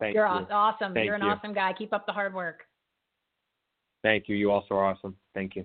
[0.00, 0.46] Thank You're you.
[0.50, 0.92] awesome.
[0.94, 1.28] Thank You're an you.
[1.28, 1.72] awesome guy.
[1.72, 2.65] Keep up the hard work.
[4.02, 4.36] Thank you.
[4.36, 5.16] You also are awesome.
[5.34, 5.64] Thank you.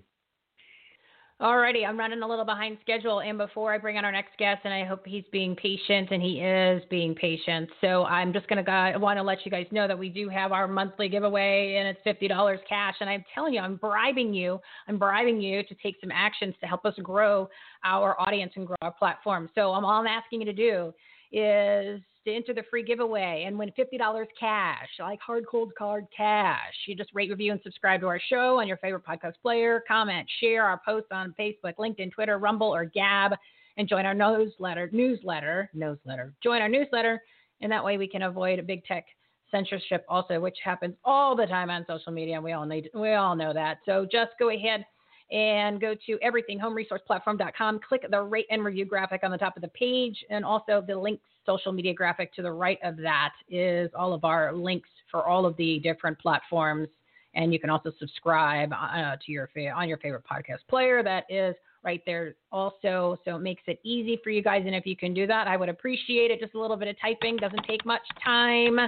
[1.42, 4.62] Alrighty, I'm running a little behind schedule, and before I bring on our next guest,
[4.64, 7.68] and I hope he's being patient, and he is being patient.
[7.82, 10.52] So I'm just gonna go, want to let you guys know that we do have
[10.52, 12.94] our monthly giveaway, and it's fifty dollars cash.
[13.00, 16.68] And I'm telling you, I'm bribing you, I'm bribing you to take some actions to
[16.68, 17.50] help us grow
[17.84, 19.50] our audience and grow our platform.
[19.56, 20.94] So I'm all I'm asking you to do
[21.32, 26.74] is to enter the free giveaway and win $50 cash, like hard cold card cash.
[26.88, 30.28] You just rate, review, and subscribe to our show on your favorite podcast player, comment,
[30.40, 33.34] share our posts on Facebook, LinkedIn, Twitter, Rumble, or Gab,
[33.78, 37.22] and join our newsletter, newsletter, newsletter, join our newsletter,
[37.62, 39.06] and that way we can avoid big tech
[39.50, 42.36] censorship also, which happens all the time on social media.
[42.36, 43.80] And We all need, we all know that.
[43.86, 44.86] So just go ahead
[45.32, 47.80] and go to everythinghomeresourceplatform.com.
[47.88, 50.96] Click the rate and review graphic on the top of the page, and also the
[50.96, 55.28] links social media graphic to the right of that is all of our links for
[55.28, 56.88] all of the different platforms.
[57.34, 61.02] And you can also subscribe uh, to your on your favorite podcast player.
[61.02, 63.18] That is right there also.
[63.26, 64.64] So it makes it easy for you guys.
[64.66, 66.40] And if you can do that, I would appreciate it.
[66.40, 68.80] Just a little bit of typing doesn't take much time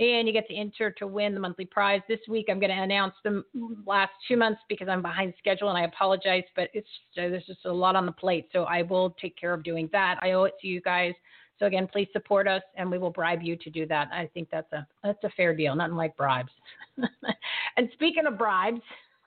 [0.00, 2.00] and you get to enter to win the monthly prize.
[2.08, 3.44] This week, I'm going to announce the
[3.86, 7.64] last two months because I'm behind schedule, and I apologize, but it's uh, there's just
[7.64, 10.18] a lot on the plate, so I will take care of doing that.
[10.20, 11.14] I owe it to you guys.
[11.58, 14.08] So again, please support us, and we will bribe you to do that.
[14.12, 16.52] I think that's a that's a fair deal, nothing like bribes.
[17.76, 18.80] and speaking of bribes.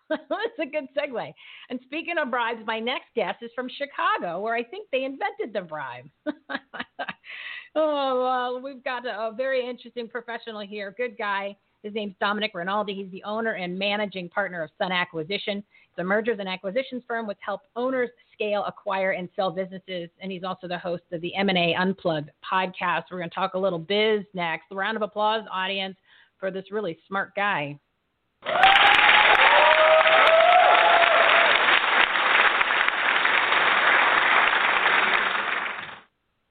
[0.09, 1.33] That's a good segue.
[1.69, 5.51] And speaking of bribes, my next guest is from Chicago, where I think they invented
[5.51, 6.05] the bribe.
[7.79, 10.95] Oh, well, we've got a, a very interesting professional here.
[10.97, 11.55] Good guy.
[11.83, 12.95] His name's Domenic Rinaldi.
[12.95, 15.63] He's the owner and managing partner of Sun Acquisition.
[15.99, 20.09] A mergers and acquisitions firm which help owners scale, acquire, and sell businesses.
[20.21, 23.05] And he's also the host of the M&A Unplugged podcast.
[23.11, 24.65] We're going to talk a little biz next.
[24.71, 25.95] A round of applause, audience,
[26.39, 27.79] for this really smart guy.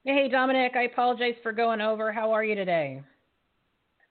[0.03, 2.13] Hey, Domenic, I apologize for going over.
[2.13, 3.01] How are you today?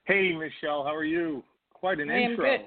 [0.04, 1.42] Hey, Michele, how are you?
[1.72, 2.58] Quite an I am intro.
[2.58, 2.66] good.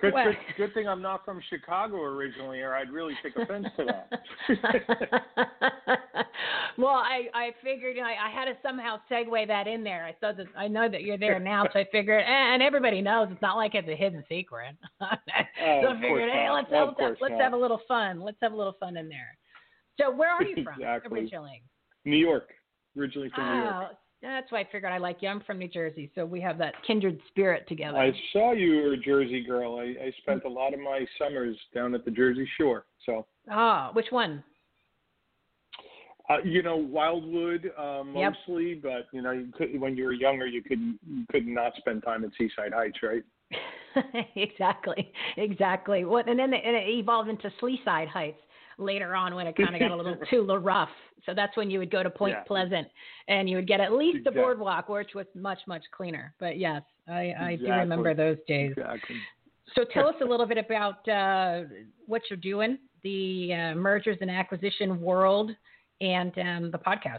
[0.00, 3.66] Good, Well- good, good thing I'm not from Chicago originally, or I'd really take offense
[3.78, 4.20] to that.
[6.78, 10.04] well, I I figured I, I had to somehow segue that in there.
[10.04, 13.28] I thought that I know that you're there now, so I figured, and everybody knows
[13.32, 14.76] it's not like it's a hidden secret.
[15.00, 15.06] so
[15.60, 18.20] Oh, I figured, hey, let's have, let's, let's have a little fun.
[18.20, 19.36] Let's have a little fun in there.
[19.98, 21.18] So, where are you from Exactly.
[21.20, 21.62] originally?
[22.04, 22.50] New York,
[22.96, 23.86] originally from New York.
[23.92, 25.28] Oh, That's why I figured I like you.
[25.28, 27.98] I'm from New Jersey, so we have that kindred spirit together.
[27.98, 29.76] I saw you were a Jersey girl.
[29.78, 32.86] I, I spent a lot of my summers down at the Jersey Shore.
[33.06, 34.42] So, Ah, which one?
[36.28, 38.32] uh, you know, Wildwood uh, Yep.
[38.46, 41.72] mostly, but you know, you could, when you were younger, you could you could not
[41.76, 43.22] spend time at Seaside Heights, right?
[44.36, 46.04] exactly, exactly.
[46.04, 48.40] What and then it, and it evolved into Sleeside Heights
[48.78, 50.88] later on when it kind of got a little too rough.
[51.26, 52.44] So that's when you would go to Point Yeah.
[52.44, 52.88] Pleasant,
[53.26, 56.34] and you would get at least the boardwalk, which was much much cleaner.
[56.38, 58.72] But yes, I, I do remember those days.
[58.76, 59.16] Exactly.
[59.74, 61.64] So tell us a little bit about uh,
[62.06, 65.50] what you're doing, the uh, mergers and acquisition world,
[66.00, 67.18] and um, the podcast.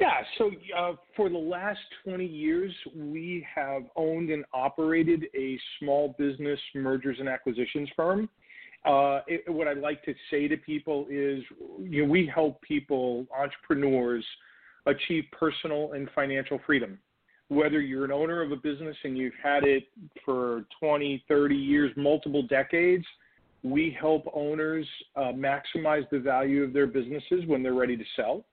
[0.00, 6.14] Yeah, so uh, for the last 20 years, we have owned and operated a small
[6.18, 8.26] business mergers and acquisitions firm.
[8.84, 11.42] Uh, it, what I like to say to people is,
[11.80, 14.24] you know, we help people, entrepreneurs,
[14.86, 16.98] achieve personal and financial freedom.
[17.48, 19.84] Whether you're an owner of a business and you've had it
[20.24, 23.04] for 20, 30 years, multiple decades,
[23.62, 28.44] we help owners uh, maximize the value of their businesses when they're ready to sell.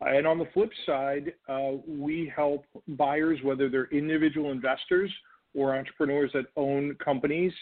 [0.00, 5.10] And on the flip side, uh, we help buyers, whether they're individual investors
[5.54, 7.52] or entrepreneurs that own companies,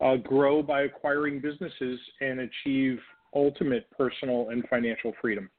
[0.00, 2.98] uh, grow by acquiring businesses and achieve
[3.34, 5.50] ultimate personal and financial freedom.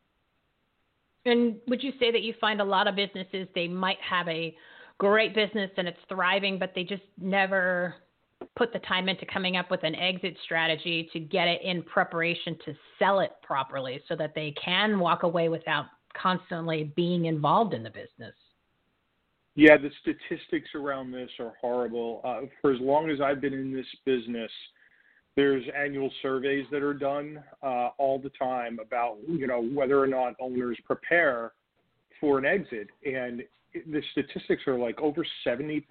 [1.25, 4.55] And would you say that you find a lot of businesses they might have a
[4.97, 7.95] great business and it's thriving, but they just never
[8.55, 12.57] put the time into coming up with an exit strategy to get it in preparation
[12.65, 15.85] to sell it properly so that they can walk away without
[16.19, 18.33] constantly being involved in the business.
[19.60, 22.22] Yeah, the statistics around this are horrible.
[22.24, 24.49] Uh, for as long as I've been in this business,
[25.36, 30.07] there's annual surveys that are done uh, all the time about you know whether or
[30.07, 31.51] not owners prepare
[32.22, 33.43] for an exit, and
[33.74, 35.84] the statistics are like over 70%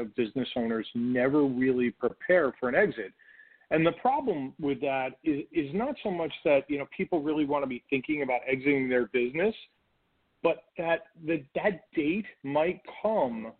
[0.00, 3.12] of business owners never really prepare for an exit.
[3.72, 7.44] And the problem with that is, is not so much that you know people really
[7.44, 9.54] want to be thinking about exiting their business,
[10.46, 13.50] but that the, that date might come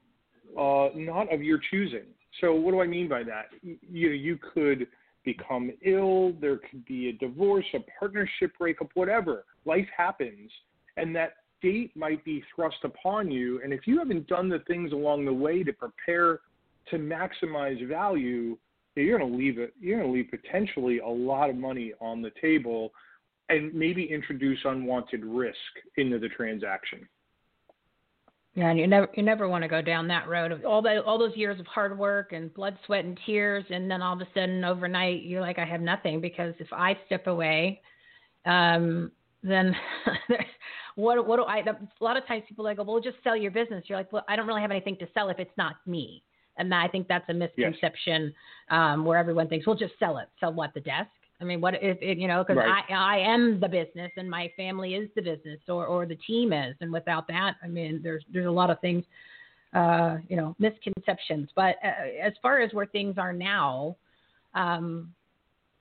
[0.57, 2.05] uh, not of your choosing.
[2.41, 3.47] So what do I mean by that?
[3.62, 4.87] You you could
[5.24, 9.45] become ill, there could be a divorce, a partnership breakup, whatever.
[9.64, 10.49] Life happens,
[10.97, 13.61] and that date might be thrust upon you.
[13.64, 16.39] And if you haven't done the things along the way to prepare
[16.91, 18.57] to maximize value,
[18.95, 19.74] you're going to leave it.
[19.80, 22.93] You're going to leave potentially a lot of money on the table,
[23.49, 25.57] and maybe introduce unwanted risk
[25.97, 27.09] into the transaction.
[28.55, 31.05] Yeah, and you never you never want to go down that road of all that
[31.05, 34.20] all those years of hard work and blood, sweat, and tears, and then all of
[34.22, 37.82] a sudden overnight you're like, I have nothing because if I step away,
[38.47, 39.76] um, then
[40.94, 41.59] what what do I?
[41.59, 43.84] A lot of times people like, well, just sell your business.
[43.88, 46.22] You're like, well, I don't really have anything to sell if it's not me.
[46.57, 48.32] And I think that's a misconception yes.
[48.70, 50.28] um, where everyone thinks, well, just sell it.
[50.40, 50.72] Sell what?
[50.72, 51.11] The desk?
[51.41, 52.43] I mean, what if, if you know?
[52.43, 52.84] Because right.
[52.89, 56.53] I I am the business and my family is the business, or or the team
[56.53, 59.05] is, and without that, I mean, there's there's a lot of things,
[59.74, 61.51] uh, you know, misconceptions.
[61.55, 63.97] But uh, as far as where things are now,
[64.55, 65.12] um,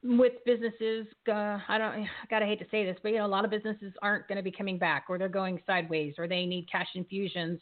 [0.04, 3.28] with businesses, uh, I don't, I gotta hate to say this, but you know, a
[3.28, 6.46] lot of businesses aren't going to be coming back, or they're going sideways, or they
[6.46, 7.60] need cash infusions.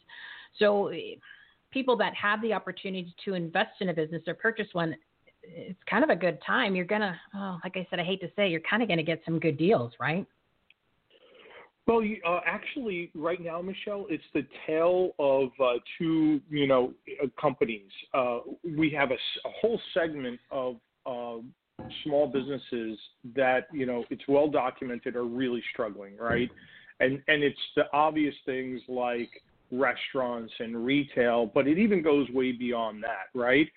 [0.58, 0.92] So,
[1.70, 4.94] people that have the opportunity to invest in a business or purchase one,
[5.48, 6.74] it's kind of a good time.
[6.74, 9.22] You're gonna, oh, like I said, I hate to say, you're kind of gonna get
[9.24, 10.26] some good deals, right?
[11.86, 17.26] Well, uh, actually, right now, Michele, it's the tale of uh, two, you know, uh,
[17.38, 17.90] companies.
[18.14, 18.38] Uh,
[18.76, 21.42] we have a, a, whole segment of uh,
[22.04, 22.98] small businesses
[23.36, 26.50] that you know it's well documented are really struggling, right?
[27.00, 29.30] And and it's the obvious things like
[29.70, 33.68] restaurants and retail, but it even goes way beyond that, right?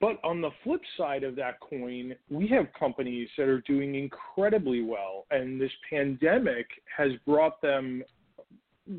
[0.00, 4.82] But on the flip side of that coin, we have companies that are doing incredibly
[4.82, 8.04] well, and this pandemic has brought them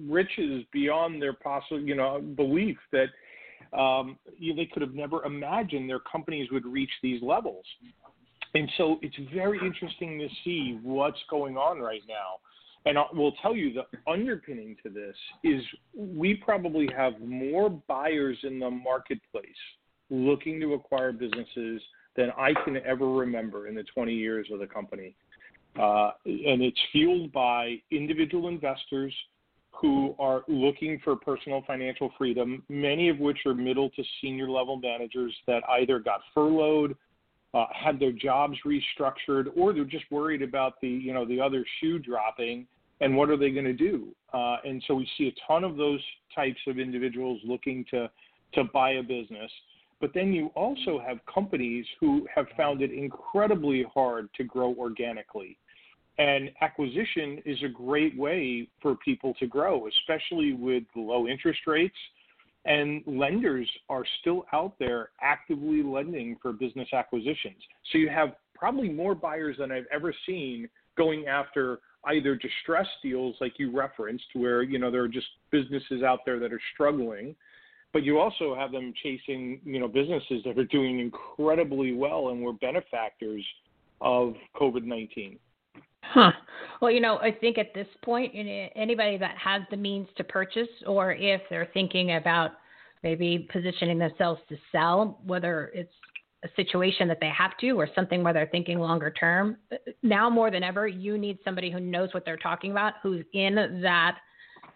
[0.08, 3.08] riches beyond their possible, you know, belief that
[3.78, 7.66] um, they could have never imagined their companies would reach these levels.
[8.56, 12.40] And so it's very interesting to see what's going on right now.
[12.86, 15.62] And I will tell you the underpinning to this is
[15.96, 19.46] we probably have more buyers in the marketplace
[20.10, 21.82] looking to acquire businesses
[22.16, 25.16] than I can ever remember in the 20 years of the company.
[25.80, 29.14] Uh, and it's fueled by individual investors
[29.72, 34.78] who are looking for personal financial freedom, many of which are middle to senior level
[34.78, 36.96] managers that either got furloughed
[37.54, 41.66] uh, had their jobs restructured, or they're just worried about the you know the other
[41.80, 42.68] shoe dropping,
[43.02, 44.10] and what are they going to do?
[44.34, 46.02] Uh, and so we see a ton of those
[46.36, 48.10] types of individuals looking to
[48.54, 49.52] to buy a business.
[50.02, 55.58] But then you also have companies who have found it incredibly hard to grow organically.
[56.18, 61.96] And acquisition is a great way for people to grow, especially with low interest rates
[62.66, 67.62] and lenders are still out there actively lending for business acquisitions.
[67.92, 73.36] So you have probably more buyers than I've ever seen going after either distressed deals
[73.40, 77.36] like you referenced where you know there are just businesses out there that are struggling
[77.94, 82.42] but you also have them chasing you know businesses that are doing incredibly well and
[82.42, 83.44] were benefactors
[84.02, 85.38] of COVID-19.
[86.02, 86.32] Huh.
[86.82, 90.70] Well, you know, I think at this point, anybody that has the means to purchase,
[90.88, 92.52] or if they're thinking about
[93.04, 95.94] maybe positioning themselves to sell, whether it's
[96.44, 99.58] a situation that they have to or something where they're thinking longer term,
[100.02, 103.82] now more than ever, you need somebody who knows what they're talking about, who's in
[103.82, 104.18] that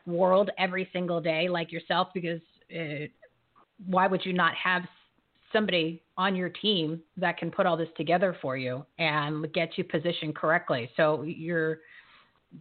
[0.06, 2.42] world every single day, like yourself, because
[2.76, 3.08] uh,
[3.86, 4.84] why would you not have
[5.52, 9.84] somebody on your team that can put all this together for you and get you
[9.84, 10.90] positioned correctly?
[10.98, 11.80] So your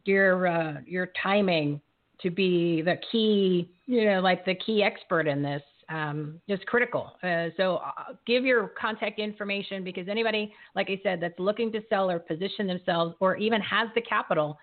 [0.05, 1.81] your uh, your timing
[2.21, 7.13] to be the key, you know, like the key expert in this um, is critical.
[7.23, 11.81] Uh, so uh, give your contact information because anybody, like I said, that's looking to
[11.89, 14.59] sell or position themselves or even has the capital,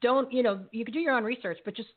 [0.00, 1.90] don't, you know, you can do your own research, but just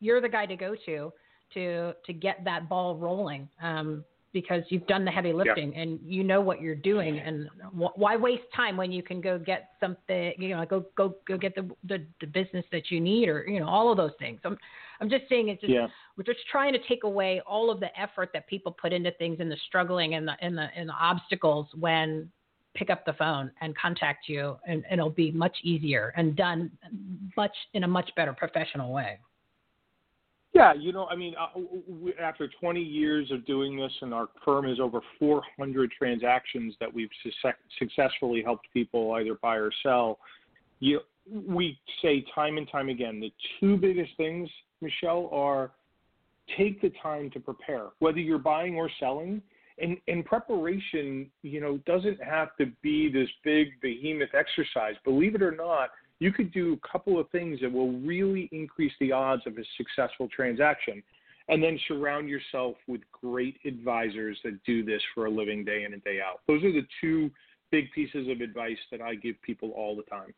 [0.00, 1.12] you're the guy to go to
[1.54, 3.48] to to get that ball rolling.
[3.62, 4.04] Um,
[4.36, 5.80] because you've done the heavy lifting yeah.
[5.80, 9.38] and you know what you're doing and wh- why waste time when you can go
[9.38, 13.30] get something you know go go go get the, the the business that you need
[13.30, 14.58] or you know all of those things i'm
[15.00, 15.86] i'm just saying it's just yeah.
[16.18, 19.38] we're just trying to take away all of the effort that people put into things
[19.40, 22.30] and the struggling and the and the and the obstacles when
[22.74, 26.70] pick up the phone and contact you and, and it'll be much easier and done
[27.38, 29.18] much in a much better professional way
[30.56, 31.60] yeah, you know, I mean, uh,
[32.20, 37.10] after 20 years of doing this, and our firm has over 400 transactions that we've
[37.22, 40.18] su- successfully helped people either buy or sell.
[40.80, 41.00] You,
[41.46, 44.48] we say time and time again, the two biggest things,
[44.80, 45.72] Michele, are
[46.56, 49.42] take the time to prepare, whether you're buying or selling.
[49.78, 54.94] And, and preparation, you know, doesn't have to be this big behemoth exercise.
[55.04, 58.92] Believe it or not, you could do a couple of things that will really increase
[59.00, 61.02] the odds of a successful transaction.
[61.48, 65.92] And then surround yourself with great advisors that do this for a living day in
[65.92, 66.40] and day out.
[66.48, 67.30] Those are the two
[67.70, 70.34] big pieces of advice that I give people all the time.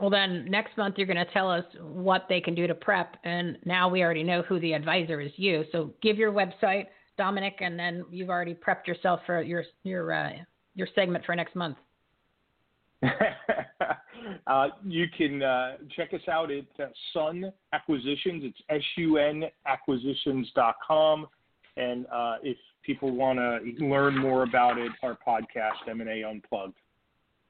[0.00, 3.16] Well, then next month you're going to tell us what they can do to prep.
[3.24, 5.64] And now we already know who the advisor is you.
[5.72, 6.86] So give your website,
[7.18, 10.32] Domenic, and then you've already prepped yourself for your, your, uh,
[10.74, 11.78] your segment for next month.
[14.46, 18.42] uh, you can uh, check us out at uh, Sun Acquisitions.
[18.44, 21.26] It's S-U-N acquisitions.com.
[21.76, 26.74] And uh, if people want to learn more about it, our podcast, M&A Unplugged.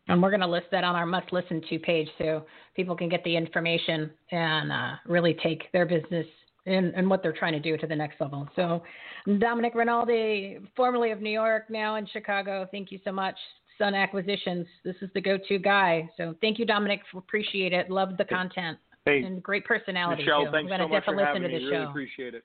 [0.09, 2.45] And we're going to list that on our must listen to page so
[2.75, 6.27] people can get the information and uh, really take their business
[6.67, 8.47] and, and, what they're trying to do to the next level.
[8.55, 8.83] So,
[9.27, 13.37] Domenic Rinaldi, formerly of New York, now in Chicago, thank you so much.
[13.79, 14.67] Sun Acquisitions.
[14.85, 16.09] This is the go-to guy.
[16.17, 17.01] So thank you, Domenic.
[17.17, 17.91] Appreciate it.
[17.91, 18.79] Love the content.
[19.05, 20.51] Hey, and great personality Michele, too.
[20.51, 21.55] thanks I'm so much for listen having to me.
[21.55, 21.89] really show.
[21.89, 22.45] appreciate it.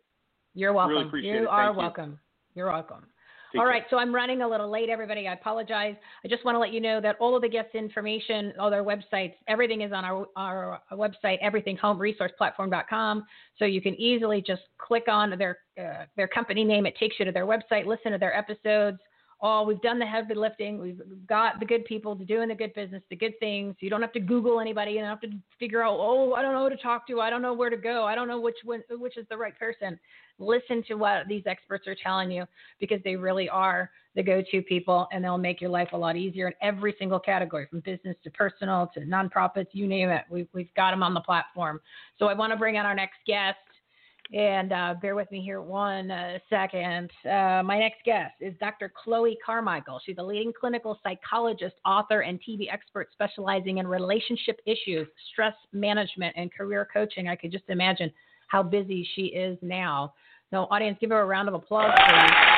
[0.54, 0.94] You're welcome.
[0.94, 1.48] Really appreciate you it.
[1.48, 2.20] are Thank welcome.
[2.56, 2.64] You.
[2.64, 3.06] are welcome.
[3.52, 3.74] Take all care.
[3.74, 5.28] right, so I'm running a little late, everybody.
[5.28, 5.96] I apologize.
[6.24, 8.84] I just want to let you know that all of the guest information, all their
[8.84, 13.26] websites, everything is on our, our website, everythinghomeresourceplatform.com.
[13.60, 16.86] So you can easily just click on their uh, their company name.
[16.86, 19.00] It takes you to their website, listen to their episodes
[19.42, 20.80] oh, we've done the heavy lifting.
[20.80, 23.76] We've got the good people to doing the good business, the good things.
[23.80, 24.92] You don't have to Google anybody.
[24.92, 27.22] You don't have to figure out, oh, I don't know who to talk to.
[27.22, 28.06] I don't know where to go.
[28.06, 30.00] I don't know which one, which is the right person.
[30.40, 32.46] Listen to what these experts are telling you
[32.80, 36.48] because they really are the go-to people, and they'll make your life a lot easier
[36.48, 40.24] in every single category, from business to personal to nonprofits, you name it.
[40.30, 41.82] We've we've got them on the platform.
[42.20, 43.58] So I want to bring on our next guest.
[44.32, 47.12] And uh, bear with me here one uh, second.
[47.24, 48.92] Uh, my next guest is Dr.
[49.04, 50.00] Chloe Carmichael.
[50.04, 56.34] She's a leading clinical psychologist, author, and TV expert specializing in relationship issues, stress management,
[56.38, 57.28] and career coaching.
[57.28, 58.12] I could just imagine
[58.48, 60.14] how busy she is now.
[60.52, 62.54] So, audience, give her a round of applause, please.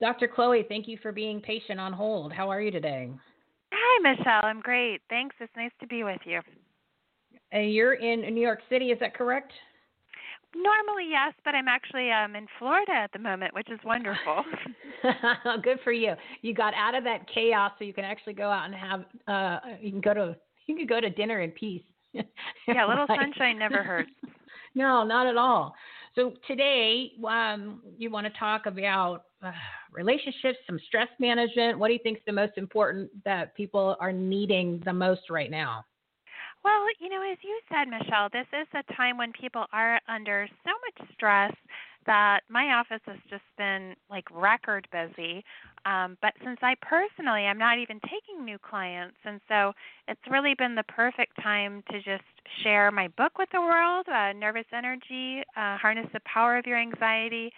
[0.00, 0.28] Dr.
[0.28, 2.32] Chloe, thank you for being patient on hold.
[2.32, 3.10] How are you today?
[4.02, 4.40] Michele.
[4.42, 5.00] I'm great.
[5.08, 5.36] Thanks.
[5.40, 6.40] It's nice to be with you.
[7.52, 9.52] And you're in New York City, is that correct?
[10.54, 14.44] Normally, yes, but I'm actually um, in Florida at the moment, which is wonderful.
[15.62, 16.14] Good for you.
[16.42, 19.04] You got out of that chaos, so you can actually go out and have.
[19.26, 20.36] Uh, you can go to
[20.66, 21.82] you can go to dinner in peace.
[22.12, 22.22] yeah,
[22.86, 24.10] a little sunshine never hurts.
[24.74, 25.74] no, not at all.
[26.14, 29.52] So today, um, you want to talk about uh,
[29.92, 31.78] relationships, some stress management.
[31.78, 35.50] What do you think is the most important that people are needing the most right
[35.50, 35.84] now?
[36.64, 40.48] Well, you know, as you said, Michele, this is a time when people are under
[40.64, 41.52] so much stress
[42.06, 45.44] that my office has just been like record busy.
[45.86, 49.72] Um, but since I personally am not even taking new clients, and so
[50.08, 52.24] it's really been the perfect time to just
[52.62, 56.78] share my book with the world, uh, Nervous Energy, uh, Harness the Power of Your
[56.78, 57.52] Anxiety,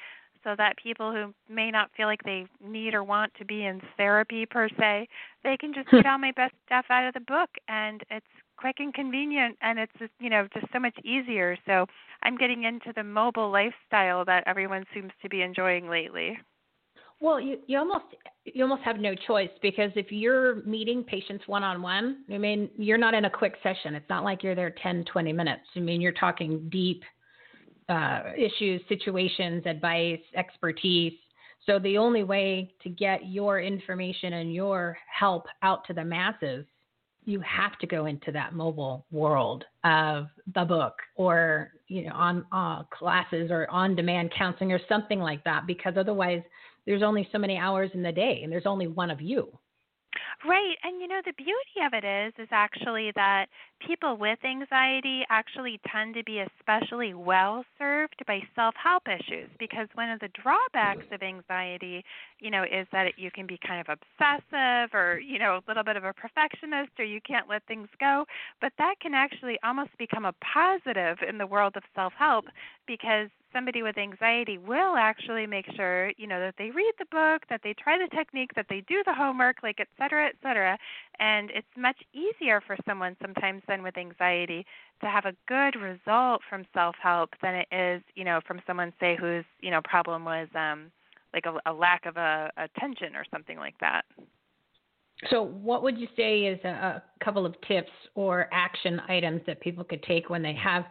[0.45, 3.81] so that people who may not feel like they need or want to be in
[3.97, 5.09] therapy per se,
[5.45, 8.77] they can just get all my best stuff out of the book and it's quick
[8.79, 11.57] and convenient and it's just, you know, just so much easier.
[11.67, 11.87] So
[12.23, 16.39] I'm getting into the mobile lifestyle that everyone seems to be enjoying lately.
[17.23, 18.07] Well, you, you almost
[18.45, 22.69] you almost have no choice because if you're meeting patients one on one, I mean,
[22.77, 23.95] you're not in a quick session.
[23.95, 25.63] It's not like you're there 10, 20 minutes.
[25.77, 27.05] I mean, you're talking deep
[27.89, 31.13] uh, issues, situations, advice, expertise.
[31.65, 36.67] So the only way to get your information and your help out to the masses,
[37.25, 42.45] you have to go into that mobile world of the book or you know on
[42.53, 46.43] uh, classes or on demand counseling or something like that because otherwise
[46.87, 49.49] there's only so many hours in the day and there's only one of you.
[50.45, 50.77] Right.
[50.83, 53.47] And you know, the beauty of it is is actually that
[53.87, 60.11] people with anxiety actually tend to be especially well served by self-help issues because one
[60.11, 62.05] of the drawbacks of anxiety,
[62.41, 65.85] you know, is that you can be kind of obsessive or, you know, a little
[65.85, 68.25] bit of a perfectionist or you can't let things go,
[68.61, 72.47] but that can actually almost become a positive in the world of self-help
[72.87, 77.43] because somebody with anxiety will actually make sure you know that they read the book
[77.51, 80.79] that they try the technique that they do the homework like et cetera et cetera
[81.19, 84.65] and it's much easier for someone sometimes than with anxiety
[85.01, 88.93] to have a good result from self help than it is you know from someone
[88.99, 90.91] say whose you know problem was um
[91.35, 94.05] like a, a lack of a attention or something like that
[95.31, 99.61] so, what would you say is a, a couple of tips or action items that
[99.61, 100.85] people could take when they have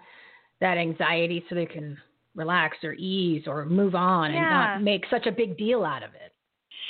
[0.61, 1.97] that anxiety so they can
[2.35, 4.39] relax or ease or move on yeah.
[4.39, 6.33] and not make such a big deal out of it.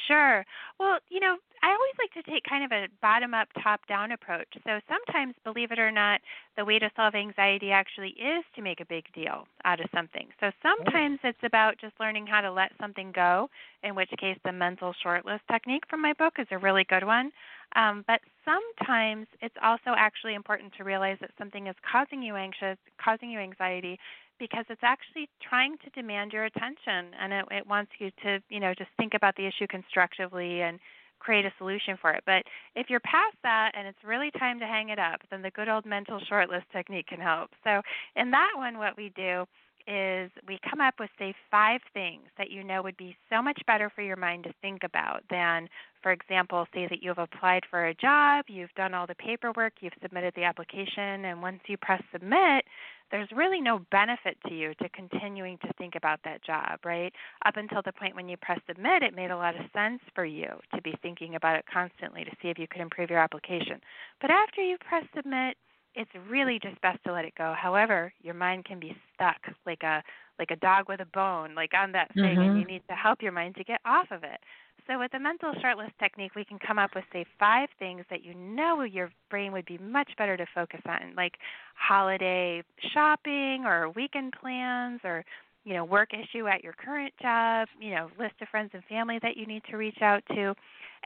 [0.07, 0.45] Sure.
[0.79, 4.11] Well, you know, I always like to take kind of a bottom up, top down
[4.11, 4.47] approach.
[4.65, 6.21] So sometimes, believe it or not,
[6.57, 10.27] the way to solve anxiety actually is to make a big deal out of something.
[10.39, 13.49] So sometimes it's about just learning how to let something go,
[13.83, 17.31] in which case the mental shortlist technique from my book is a really good one.
[17.75, 22.77] Um, but sometimes it's also actually important to realize that something is causing you anxious,
[22.99, 23.99] causing you anxiety,
[24.39, 28.59] because it's actually trying to demand your attention and it, it wants you to you
[28.59, 30.79] know just think about the issue constructively and
[31.21, 32.23] create a solution for it.
[32.25, 32.43] But
[32.75, 35.69] if you're past that and it's really time to hang it up then the good
[35.69, 37.51] old mental shortlist technique can help.
[37.63, 37.81] So
[38.15, 39.45] in that one what we do
[39.87, 43.59] is we come up with say five things that you know would be so much
[43.65, 45.67] better for your mind to think about than
[46.01, 49.93] for example say that you've applied for a job you've done all the paperwork you've
[50.01, 52.65] submitted the application and once you press submit
[53.11, 57.11] there's really no benefit to you to continuing to think about that job, right?
[57.45, 60.25] Up until the point when you press submit, it made a lot of sense for
[60.25, 63.81] you to be thinking about it constantly to see if you could improve your application.
[64.21, 65.57] But after you press submit,
[65.93, 67.53] it's really just best to let it go.
[67.57, 70.01] However, your mind can be stuck like a
[70.39, 72.41] like a dog with a bone, like on that thing, mm-hmm.
[72.41, 74.39] and you need to help your mind to get off of it.
[74.87, 78.23] So, with the mental shortlist technique, we can come up with, say, five things that
[78.25, 81.33] you know your brain would be much better to focus on, like
[81.75, 82.63] holiday
[82.93, 85.23] shopping or weekend plans or
[85.63, 89.19] you know work issue at your current job you know list of friends and family
[89.21, 90.55] that you need to reach out to.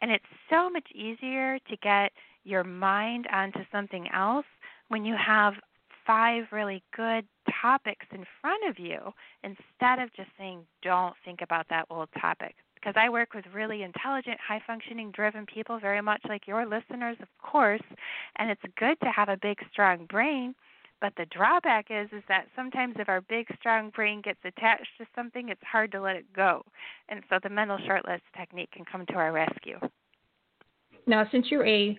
[0.01, 2.11] And it's so much easier to get
[2.43, 4.45] your mind onto something else
[4.87, 5.53] when you have
[6.05, 7.25] five really good
[7.61, 8.99] topics in front of you
[9.43, 12.55] instead of just saying don't think about that old topic
[12.85, 17.17] because I work with really intelligent, high functioning, driven people, very much like your listeners,
[17.19, 17.81] of course.
[18.37, 20.53] And it's good to have a big, strong brain.
[21.01, 25.05] But the drawback is is that sometimes if our big strong brain gets attached to
[25.15, 26.61] something, it's hard to let it go.
[27.09, 29.79] And so the mental shortlist technique can come to our rescue.
[31.07, 31.97] Now, since you're a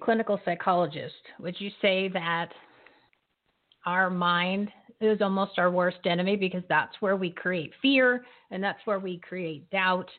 [0.00, 2.50] clinical psychologist, would you say that
[3.86, 4.70] our mind
[5.00, 9.18] is almost our worst enemy because that's where we create fear and that's where we
[9.18, 10.10] create doubt.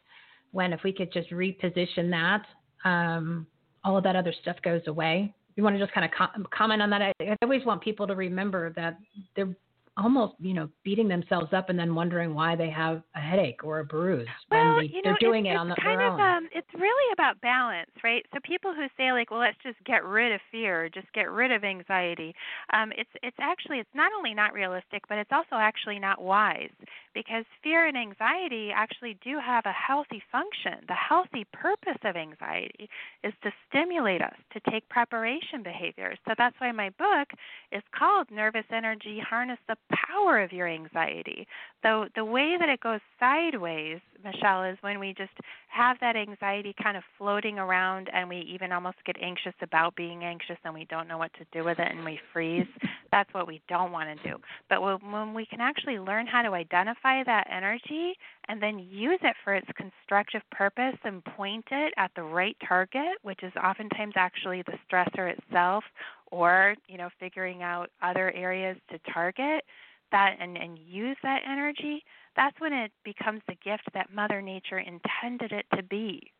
[0.52, 2.44] When if we could just reposition that,
[2.90, 3.46] um,
[3.84, 5.34] all of that other stuff goes away.
[5.56, 7.02] You want to just kind of com- comment on that?
[7.02, 8.98] I, I always want people to remember that
[9.36, 9.56] they're
[10.00, 13.80] almost you know beating themselves up and then wondering why they have a headache or
[13.80, 16.08] a bruise well, when they, you know, they're doing it's, it on the, kind their
[16.08, 16.22] of, own.
[16.22, 18.26] Um, it's really about balance, right?
[18.34, 21.52] So people who say like, well, let's just get rid of fear, just get rid
[21.52, 22.34] of anxiety.
[22.74, 26.72] Um, it's it's actually it's not only not realistic, but it's also actually not wise
[27.14, 30.86] because fear and anxiety actually do have a healthy function.
[30.88, 32.90] The healthy purpose of anxiety
[33.24, 36.18] is to stimulate us to take preparation behaviors.
[36.28, 37.30] So that's why my book
[37.72, 41.48] is called Nervous Energy Harness the power of your anxiety.
[41.84, 45.32] So the way that it goes sideways, Michele, is when we just
[45.70, 50.24] have that anxiety kind of floating around and we even almost get anxious about being
[50.24, 52.68] anxious and we don't know what to do with it and we freeze.
[53.12, 54.38] That's what we don't want to do.
[54.70, 58.14] But when we can actually learn how to identify that energy
[58.48, 63.18] and then use it for its constructive purpose and point it at the right target,
[63.22, 65.84] which is oftentimes actually the stressor itself
[66.32, 69.64] or, you know, figuring out other areas to target
[70.12, 72.04] that and, and use that energy,
[72.36, 76.32] that's when it becomes the gift that Mother Nature intended it to be.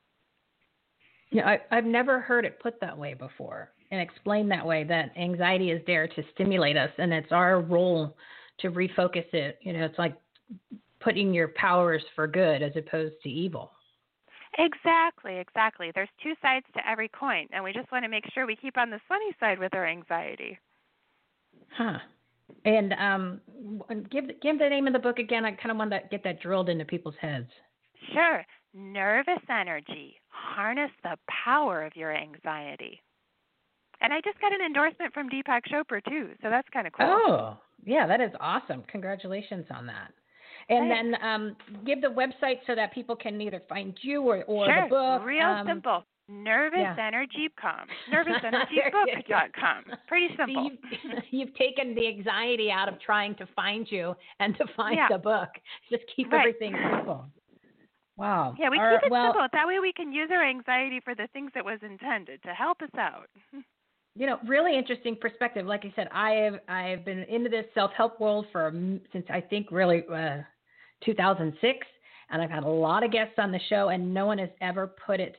[1.32, 5.12] Yeah, I, I've never heard it put that way before and explained that way that
[5.18, 8.16] anxiety is there to stimulate us and it's our role
[8.60, 9.60] to refocus it.
[9.62, 10.16] You know, it's like
[11.00, 13.72] putting your powers for good as opposed to evil.
[14.58, 15.92] Exactly, exactly.
[15.94, 18.78] There's two sides to every coin, and we just want to make sure we keep
[18.78, 20.58] on the sunny side with our anxiety.
[21.78, 22.00] Huh.
[22.66, 23.42] And um,
[24.12, 25.46] give give the name of the book again.
[25.46, 27.50] I kind of want to get that drilled into people's heads.
[28.12, 28.44] Sure.
[28.74, 30.16] Nervous energy.
[30.30, 33.02] Harness the power of your anxiety.
[34.02, 37.06] And I just got an endorsement from Deepak Chopra too, so that's kind of cool.
[37.08, 38.84] Oh, yeah, that is awesome.
[38.88, 40.12] Congratulations on that.
[40.70, 41.18] And Thanks.
[41.20, 41.56] then um,
[41.86, 44.84] give the website so that people can either find you or, or sure.
[44.84, 45.26] the book.
[45.26, 46.04] Real um, simple.
[46.30, 47.88] NervousEnergy.com.
[48.14, 49.84] NervousEnergyBook.com.
[50.08, 50.70] Pretty simple.
[50.70, 54.98] So you've, you've, taken the anxiety out of trying to find you and to find
[54.98, 55.08] yeah.
[55.10, 55.50] the book.
[55.90, 56.40] Just keep right.
[56.40, 57.26] everything simple.
[58.16, 58.54] Wow.
[58.60, 59.48] Yeah, we All keep it well, simple.
[59.52, 62.82] That way we can use our anxiety for the things it was intended to help
[62.82, 63.30] us out.
[64.16, 65.66] you know, really interesting perspective.
[65.66, 68.72] Like I said, I have I've been into this self help world for
[69.14, 70.40] since I think really uh,
[71.06, 71.88] 2006,
[72.32, 74.88] and I've had a lot of guests on the show, and no one has ever
[74.88, 75.36] put it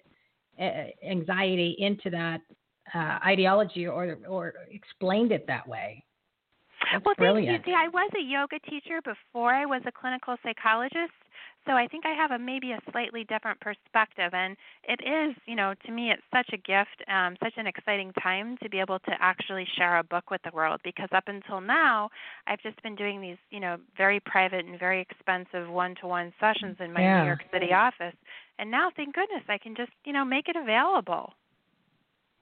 [0.61, 2.41] uh, anxiety into that
[2.95, 6.05] uh, ideology or or explained it that way.
[6.93, 7.65] That's well, brilliant.
[7.65, 7.73] thank you.
[7.73, 11.13] See, I was a yoga teacher before I was a clinical psychologist,
[11.71, 14.35] so I think I have a maybe a slightly different perspective.
[14.35, 18.13] And it is, you know, to me, it's such a gift, um, such an exciting
[18.21, 20.81] time to be able to actually share a book with the world.
[20.83, 22.11] Because up until now,
[22.49, 26.93] I've just been doing these, you know, very private and very expensive one-to-one sessions in
[26.93, 27.21] my Yeah.
[27.21, 28.17] New York City office.
[28.59, 31.33] And now, thank goodness, I can just, you know, make it available.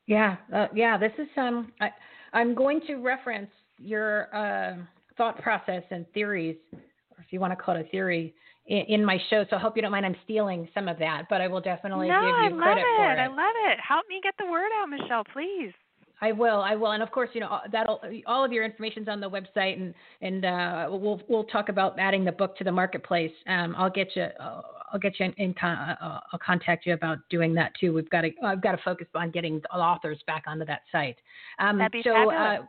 [0.06, 0.96] Yeah, uh, yeah.
[0.96, 1.70] This is um.
[1.82, 1.90] I,
[2.32, 4.76] I'm going to reference your uh,
[5.18, 8.34] thought process and theories, or if you want to call it a theory,
[8.68, 9.44] in, my show.
[9.48, 10.06] So I hope you don't mind.
[10.06, 12.96] I'm stealing some of that, but I will definitely no, give you credit it.
[12.96, 13.18] for it.
[13.18, 13.78] I love it.
[13.86, 15.72] Help me get the word out, Michele, please.
[16.20, 19.20] I will, I will, and of course, you know that'll all of your information's on
[19.20, 23.30] the website, and and uh, we'll we'll talk about adding the book to the marketplace.
[23.46, 24.62] Um, I'll get you, uh,
[24.92, 27.92] I'll get you in, in con- uh, I'll contact you about doing that too.
[27.92, 31.18] We've got to, I've got to focus on getting the authors back onto that site.
[31.60, 32.68] Um, That'd be so, fabulous.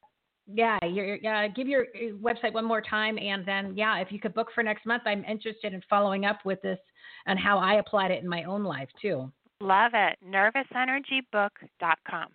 [0.52, 1.86] Yeah, you're, uh, give your
[2.22, 5.24] website one more time, and then yeah, if you could book for next month, I'm
[5.26, 6.80] interested in following up with this
[7.28, 9.32] and how I applied it in my own life too.
[9.62, 10.18] Love it.
[10.26, 12.28] NervousEnergyBook.com.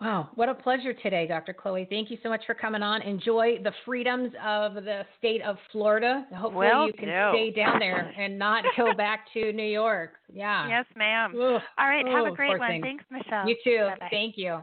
[0.00, 1.52] Wow, what a pleasure today, Dr.
[1.52, 1.84] Chloe.
[1.90, 3.02] Thank you so much for coming on.
[3.02, 6.24] Enjoy the freedoms of the state of Florida.
[6.36, 7.30] Hopefully, Will you can do.
[7.32, 10.12] stay down there and not go back to New York.
[10.32, 10.68] Yeah.
[10.68, 11.34] Yes, ma'am.
[11.36, 12.70] All right, have a great one.
[12.70, 12.82] thing.
[12.82, 13.48] Thanks, Michele.
[13.48, 13.86] You too.
[13.88, 14.08] Bye-bye.
[14.12, 14.60] Thank you.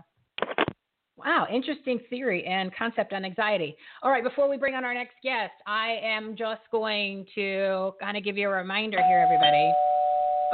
[1.26, 3.76] Wow, interesting theory and concept on anxiety.
[4.04, 8.16] All right, before we bring on our next guest, I am just going to kind
[8.16, 9.74] of give you a reminder here, everybody.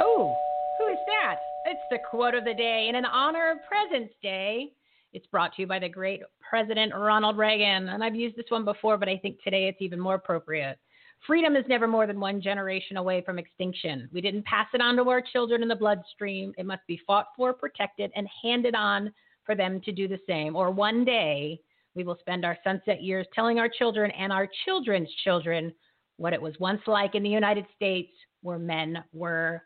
[0.00, 0.34] Oh,
[0.78, 1.36] who is that?
[1.66, 2.86] It's the quote of the day.
[2.88, 4.72] And in honor of President's Day,
[5.12, 7.90] it's brought to you by the great President Ronald Reagan.
[7.90, 10.78] And I've used this one before, but I think today it's even more appropriate.
[11.26, 14.08] Freedom is never more than one generation away from extinction.
[14.10, 16.54] We didn't pass it on to our children in the bloodstream.
[16.56, 19.12] It must be fought for, protected, and handed on
[19.44, 20.56] for them to do the same.
[20.56, 21.60] Or one day
[21.94, 25.72] we will spend our sunset years telling our children and our children's children
[26.16, 28.12] what it was once like in the United States
[28.42, 29.62] where men were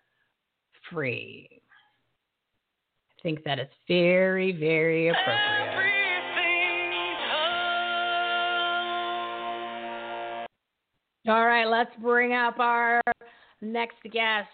[0.91, 1.49] free.
[3.11, 5.97] I think that is very, very appropriate.
[11.29, 13.01] All right, let's bring up our
[13.61, 14.49] next guest.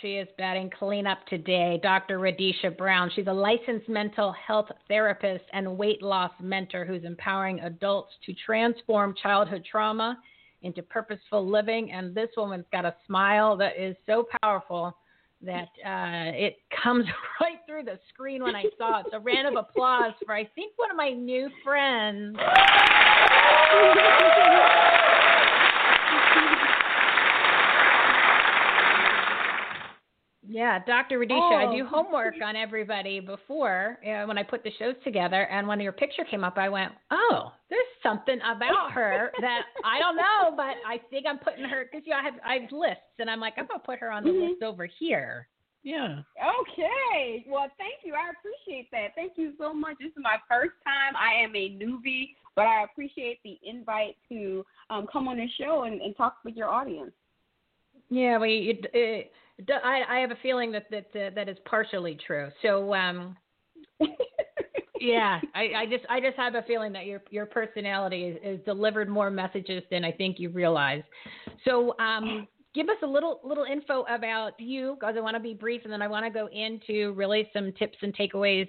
[0.00, 2.18] She is batting cleanup today, Dr.
[2.18, 3.10] Radisha Brown.
[3.14, 9.14] She's a licensed mental health therapist and weight loss mentor who's empowering adults to transform
[9.20, 10.18] childhood trauma
[10.62, 11.90] into purposeful living.
[11.90, 14.96] And this woman's got a smile that is so powerful
[15.42, 17.06] that uh, it comes
[17.40, 19.06] right through the screen when I saw it.
[19.10, 22.36] So, round of applause for I think one of my new friends.
[30.50, 31.18] Yeah, Dr.
[31.18, 31.86] Radisha, I do Oh.
[31.90, 35.42] homework on everybody before uh, when I put the shows together.
[35.48, 39.98] And when your picture came up, I went, "Oh, there's something about her that I
[39.98, 42.72] don't know, but I think I'm putting her because you know, I have I have
[42.72, 44.50] lists, and I'm like I'm gonna put her on the Mhm.
[44.50, 45.48] list over here.
[45.82, 46.22] Yeah.
[46.60, 47.44] Okay.
[47.46, 48.14] Well, thank you.
[48.14, 49.14] I appreciate that.
[49.14, 49.96] Thank you so much.
[50.00, 51.14] This is my first time.
[51.16, 55.82] I am a newbie, but I appreciate the invite to um, come on the show
[55.84, 57.12] and, and talk with your audience.
[58.10, 59.32] Yeah, well, it, it, it,
[59.84, 62.48] I, I have a feeling that that uh, that is partially true.
[62.62, 63.36] So, um,
[65.00, 68.64] yeah, I, I just I just have a feeling that your your personality is, is
[68.64, 71.02] delivered more messages than I think you realize.
[71.64, 75.54] So, um, give us a little little info about you, because I want to be
[75.54, 78.68] brief, and then I want to go into really some tips and takeaways.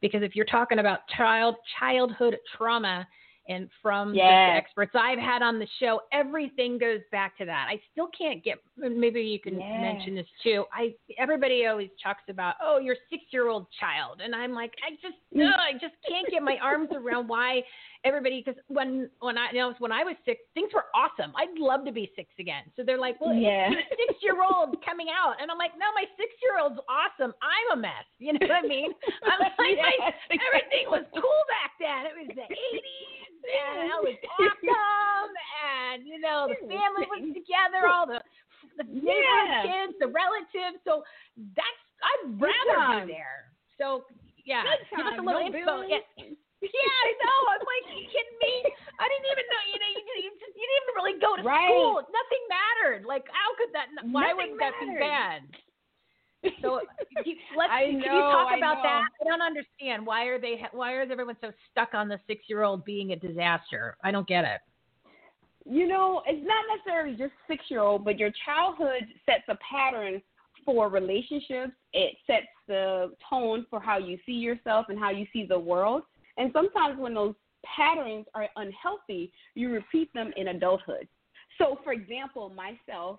[0.00, 3.06] Because if you're talking about child childhood trauma,
[3.48, 7.66] and from the experts I've had on the show, everything goes back to that.
[7.70, 8.58] I still can't get.
[8.76, 9.80] Maybe you can Yeah.
[9.80, 10.64] mention this too.
[10.72, 14.90] I everybody always talks about, oh, your six year old child, and I'm like, I
[14.96, 15.48] just, Mm.
[15.48, 17.64] ugh, I just can't get my arms around why
[18.04, 18.42] everybody.
[18.44, 21.32] Because when when I you know when I was six, things were awesome.
[21.36, 22.64] I'd love to be six again.
[22.76, 23.70] So they're like, well, Yeah.
[23.90, 27.34] six year old coming out, and I'm like, no, my six year old's awesome.
[27.42, 28.06] I'm a mess.
[28.18, 28.92] You know what I mean?
[29.30, 32.10] I'm like, my, Yes, everything was cool back then.
[32.10, 35.32] It was the 80s, and it was awesome,
[35.64, 38.20] and you know the family was together, all the
[38.76, 39.62] the Yeah.
[39.64, 40.82] kids, the relatives.
[40.84, 41.02] So
[41.56, 43.50] that's I'd rather be there.
[43.78, 44.04] So
[44.44, 44.62] yeah,
[44.96, 45.82] give us a little no info.
[46.62, 46.96] Yeah.
[47.06, 47.38] I know.
[47.54, 48.54] I'm like, you kidding me?
[48.98, 49.62] I didn't even know.
[49.70, 51.66] You know, you, you, just, you didn't even really go to Right.
[51.70, 51.94] school.
[52.10, 53.02] Nothing mattered.
[53.06, 53.88] Like, how could that?
[54.10, 55.40] Why Nothing would that be bad?
[56.62, 56.80] So
[57.24, 58.82] you, let's I can you talk I about know.
[58.82, 59.02] that?
[59.20, 60.06] I don't understand.
[60.06, 60.62] Why are they?
[60.72, 63.96] Why is everyone so stuck on the six-year-old being a disaster?
[64.02, 64.60] I don't get it.
[65.64, 70.22] you know, it's not necessarily just six year old, but your childhood sets a pattern
[70.64, 71.72] for relationships.
[71.92, 76.02] It sets the tone for how you see yourself and how you see the world.
[76.38, 77.34] And sometimes when those
[77.76, 81.08] patterns are unhealthy, you repeat them in adulthood.
[81.58, 83.18] So, for example, myself,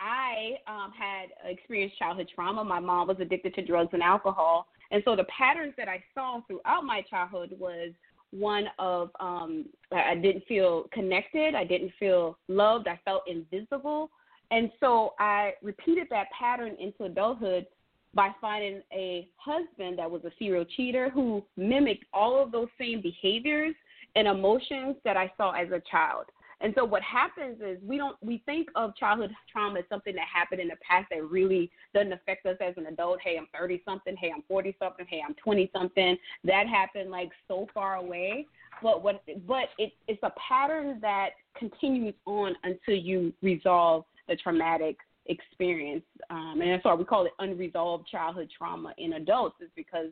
[0.00, 2.64] I um, had experienced childhood trauma.
[2.64, 4.66] My mom was addicted to drugs and alcohol.
[4.90, 7.92] And so the patterns that I saw throughout my childhood was
[8.30, 14.10] one of um, I I didn't feel connected, I didn't feel loved, I felt invisible.
[14.50, 17.66] And so I repeated that pattern into adulthood
[18.14, 23.00] by finding a husband that was a serial cheater who mimicked all of those same
[23.00, 23.74] behaviors
[24.16, 26.26] and emotions that I saw as a child.
[26.60, 30.26] And so what happens is we don't we think of childhood trauma as something that
[30.32, 33.20] happened in the past that really doesn't affect us as an adult.
[33.22, 34.16] Hey, I'm 30 something.
[34.16, 35.06] Hey, I'm 40 something.
[35.08, 36.16] Hey, I'm 20 something.
[36.44, 38.46] That happened like so far away.
[38.82, 44.96] But what but it, it's a pattern that continues on until you resolve the traumatic
[45.28, 46.04] experience.
[46.30, 50.08] Um, and that's why we call it unresolved childhood trauma in adults, is because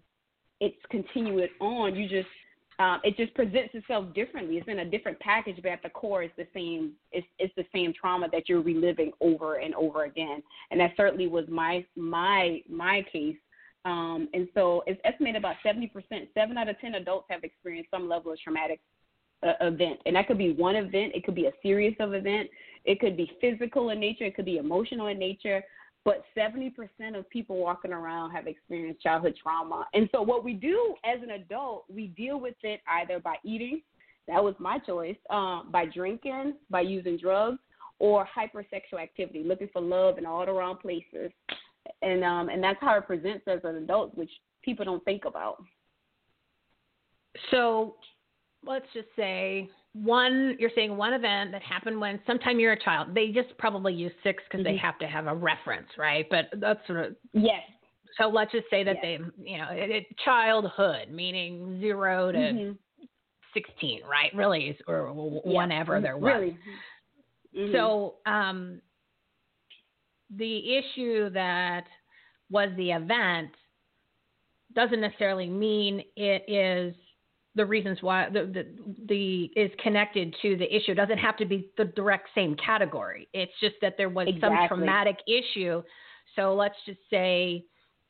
[0.61, 1.95] it's continuing on.
[1.95, 2.29] You just
[2.79, 4.59] um, it just presents itself differently.
[4.59, 6.93] It's in a different package, but at the core, it's the same.
[7.13, 10.43] It's it's the same trauma that you're reliving over and over again.
[10.71, 13.37] And that certainly was my my my case.
[13.87, 15.93] Um, and so it's estimated about 70%,
[16.35, 18.81] seven out of 10 adults have experienced some level of traumatic
[19.45, 20.01] uh, event.
[20.07, 22.51] And that could be one event, it could be a series of events,
[22.87, 25.63] it could be physical in nature, it could be emotional in nature.
[26.05, 26.73] But 70%
[27.19, 29.87] of people walking around have experienced childhood trauma.
[29.93, 33.83] And so, what we do as an adult, we deal with it either by eating,
[34.29, 37.59] that was my choice, um, by drinking, by using drugs,
[37.99, 41.33] or hypersexual activity, looking for love in all the wrong places.
[42.03, 44.31] And um, and that's how it presents as an adult, which
[44.63, 45.63] people don't think about.
[47.51, 47.97] So
[48.65, 49.69] let's just say
[50.03, 53.95] one you're saying one event that happened when sometime you're a child they just probably
[53.95, 54.81] use six because they Mhm.
[54.81, 57.63] have to have a reference right but that's sort of Yes.
[58.19, 59.21] so let's just say that Yes.
[59.45, 62.79] they you know it, it, childhood meaning zero to Mhm.
[63.55, 65.61] 16 right really is or Yeah.
[65.63, 66.59] whenever there was Really.
[67.55, 67.73] Mhm.
[67.73, 68.83] so um,
[70.31, 71.87] the issue that
[72.51, 73.51] was the event
[74.75, 76.95] doesn't necessarily mean it is
[77.57, 78.67] the reasons why the, the
[79.09, 80.93] the is connected to the issue.
[80.93, 83.29] It doesn't have to be the direct same category.
[83.33, 85.83] It's just that there was some traumatic issue.
[86.37, 87.65] So let's just say,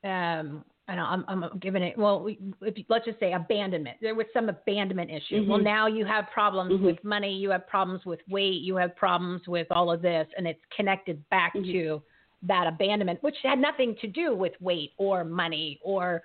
[0.04, 1.96] um, I know I'm, I'm giving it.
[1.96, 2.28] Well,
[2.60, 3.98] if, let's just say abandonment.
[4.02, 5.44] There was some abandonment issue.
[5.48, 5.64] Well, Mhm.
[5.64, 6.82] now you have problems Mhm.
[6.84, 7.32] with money.
[7.36, 8.62] You have problems with weight.
[8.62, 11.72] You have problems with all of this, and it's connected back Mhm.
[11.72, 12.02] to
[12.42, 16.22] that abandonment, which had nothing to do with weight or money or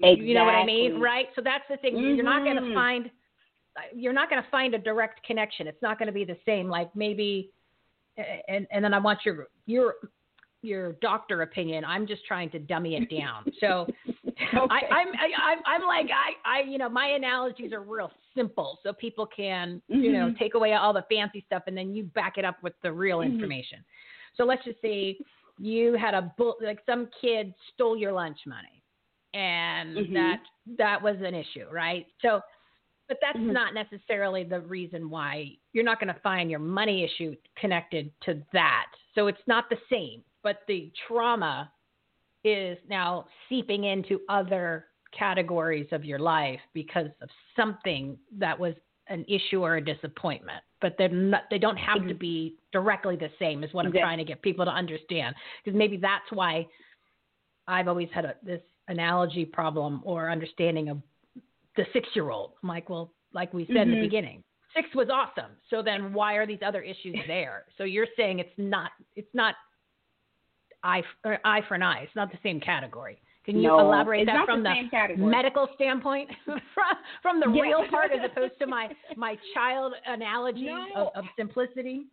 [0.00, 1.26] you know what I mean, right?
[1.34, 1.96] So that's the thing.
[1.96, 2.74] You're not going to Mhm.
[2.74, 3.10] find
[3.94, 5.68] you're not going to find a direct connection.
[5.68, 6.68] It's not going to be the same.
[6.68, 7.52] Like maybe,
[8.48, 9.94] and and then I want your your
[10.62, 11.84] your doctor opinion.
[11.84, 13.44] I'm just trying to dummy it down.
[13.60, 13.88] So
[14.70, 18.78] I, I'm I, I'm I'm like I I you know my analogies are real simple,
[18.84, 20.38] so people can you know Mhm.
[20.38, 23.18] take away all the fancy stuff, and then you back it up with the real
[23.18, 23.26] Mhm.
[23.32, 23.84] information.
[24.36, 25.18] So let's just say
[25.58, 28.77] you had a bull like some kid stole your lunch money,
[29.38, 30.14] and Mhm.
[30.14, 30.40] that
[30.78, 32.06] that was an issue, right?
[32.20, 32.42] So,
[33.06, 33.52] but that's Mhm.
[33.52, 38.44] not necessarily the reason why you're not going to find your money issue connected to
[38.52, 38.92] that.
[39.14, 41.72] So it's not the same, but the trauma
[42.44, 48.74] is now seeping into other categories of your life because of something that was
[49.06, 50.62] an issue or a disappointment.
[50.80, 54.02] But they're not, they don't have to be directly the same, is what I'm Exactly.
[54.02, 55.34] trying to get people to understand.
[55.64, 56.66] Because maybe that's why
[57.66, 61.00] I've always had a, this analogy problem or understanding of
[61.76, 62.52] the six year old.
[62.62, 64.00] I'm like, well, like we said in the Mhm.
[64.00, 65.52] beginning, six was awesome.
[65.70, 67.66] So then why are these other issues there?
[67.76, 69.54] So you're saying it's not, it's not
[70.82, 72.00] eye for, or eye for an eye.
[72.00, 73.20] It's not the same category.
[73.44, 74.74] Can you No, elaborate that from the
[75.16, 76.60] the, medical standpoint, from,
[77.22, 77.62] from the Yeah.
[77.62, 80.86] real part, as opposed to my my child analogy No.
[80.94, 82.06] of, of simplicity?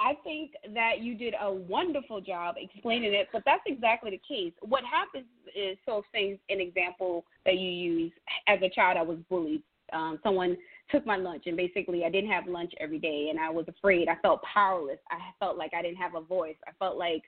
[0.00, 4.52] I think that you did a wonderful job explaining it, but that's exactly the case.
[4.60, 8.12] What happens is, so say an example that you use,
[8.48, 9.62] as a child, I was bullied.
[9.92, 10.56] Um, someone
[10.90, 14.08] took my lunch, and basically, I didn't have lunch every day, and I was afraid.
[14.08, 15.00] I felt powerless.
[15.10, 16.56] I felt like I didn't have a voice.
[16.66, 17.22] I felt like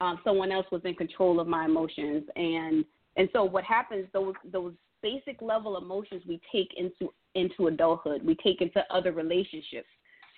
[0.00, 2.84] um, someone else was in control of my emotions, and
[3.16, 4.06] and so what happens?
[4.12, 8.24] Those those basic level emotions we take into into adulthood.
[8.24, 9.88] We take into other relationships.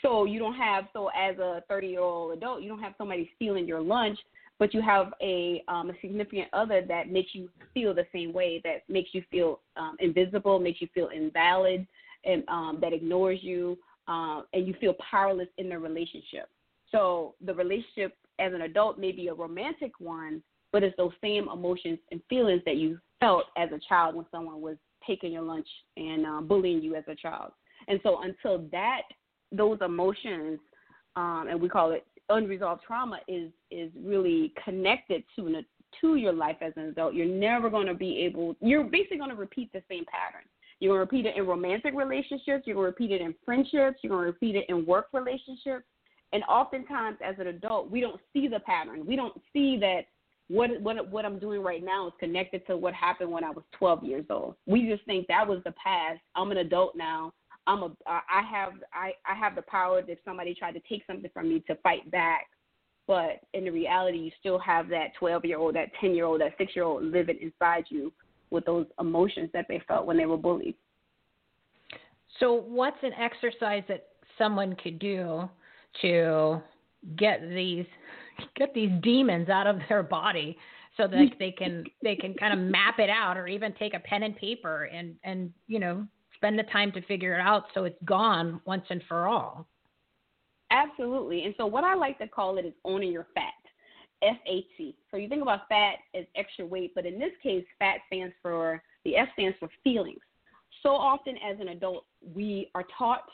[0.02, 3.30] So you don't have so as a 30 year old adult, you don't have somebody
[3.36, 4.18] stealing your lunch,
[4.58, 8.60] but you have a um, a significant other that makes you feel the same way,
[8.64, 11.86] that makes you feel um, invisible, makes you feel invalid,
[12.24, 13.78] and um, that ignores you,
[14.08, 16.48] um, and you feel powerless in the relationship.
[16.90, 20.42] So the relationship as an adult may be a romantic one,
[20.72, 24.60] but it's those same emotions and feelings that you felt as a child when someone
[24.60, 24.76] was
[25.06, 27.52] taking your lunch and uh, bullying you as a child.
[27.88, 29.02] And so until that
[29.52, 30.58] those emotions,
[31.16, 35.62] um, and we call it unresolved trauma, is is really connected to
[36.00, 37.14] to your life as an adult.
[37.14, 38.56] You're never going to be able.
[38.60, 40.46] You're basically going to repeat the same pattern.
[40.78, 42.64] You're going to repeat it in romantic relationships.
[42.66, 43.98] You're going to repeat it in friendships.
[44.02, 45.84] You're going to repeat it in work relationships.
[46.32, 49.04] And oftentimes, as an adult, we don't see the pattern.
[49.04, 50.02] We don't see that
[50.48, 53.64] what what what I'm doing right now is connected to what happened when I was
[53.78, 54.56] 12 years old.
[54.66, 56.20] We just think that was the past.
[56.34, 57.32] I'm an adult now.
[57.70, 61.04] I'm a I have I I have the power that if somebody tried to take
[61.06, 62.46] something from me to fight back.
[63.06, 66.40] But in the reality, you still have that 12 year old, that 10 year old,
[66.40, 68.12] that six year old living inside you
[68.50, 70.74] with those emotions that they felt when they were bullied.
[72.38, 74.08] So, what's an exercise that
[74.38, 75.48] someone could do
[76.02, 76.62] to
[77.16, 77.86] get these
[78.56, 80.56] get these demons out of their body
[80.96, 84.00] so that they can they can kind of map it out or even take a
[84.00, 86.06] pen and paper and and you know
[86.40, 89.66] spend the time to figure it out so it's gone once and for all.
[90.70, 91.44] Absolutely.
[91.44, 93.52] And so what I like to call it is owning your fat.
[94.22, 94.94] F A T.
[95.10, 98.82] So you think about fat as extra weight, but in this case, fat stands for
[99.06, 100.20] the F stands for feelings.
[100.82, 103.24] So often as an adult, we are taught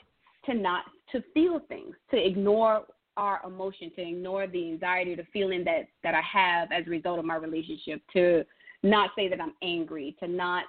[0.45, 2.85] to not to feel things, to ignore
[3.17, 7.19] our emotion, to ignore the anxiety, the feeling that that I have as a result
[7.19, 8.45] of my relationship, to
[8.85, 10.65] not say that I'm angry, to not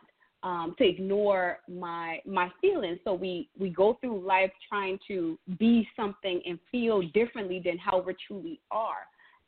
[0.47, 2.99] um, to ignore my my feelings.
[3.03, 7.99] So we we go through life trying to be something and feel differently than how
[7.99, 9.05] we truly are.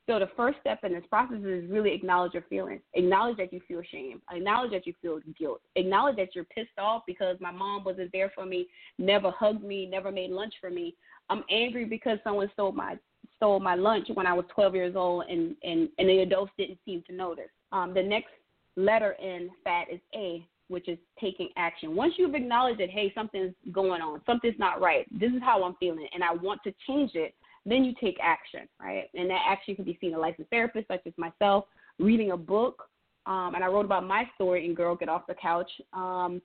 [0.07, 2.81] So the first step in this process is really acknowledge your feelings.
[2.95, 4.21] Acknowledge that you feel shame.
[4.29, 5.61] Acknowledge that you feel guilt.
[5.75, 9.85] Acknowledge that you're pissed off because my mom wasn't there for me, never hugged me,
[9.85, 10.95] never made lunch for me.
[11.29, 12.97] I'm angry because someone stole my
[13.37, 16.79] stole my lunch when I was 12 years old, and and and the adults didn't
[16.83, 17.51] seem to notice.
[17.71, 18.31] Um, the next
[18.75, 21.95] letter in FAT is A, which is taking action.
[21.95, 25.75] Once you've acknowledged that, hey, something's going on, something's not right, this is how I'm
[25.75, 27.33] feeling, and I want to change it,
[27.65, 29.09] then you take action, right?
[29.13, 31.65] And that action can be seeing a licensed therapist, such as myself,
[31.99, 32.87] reading a book.
[33.25, 35.69] Um, and I wrote about my story in Girl Get Off the Couch.
[35.93, 36.41] Um,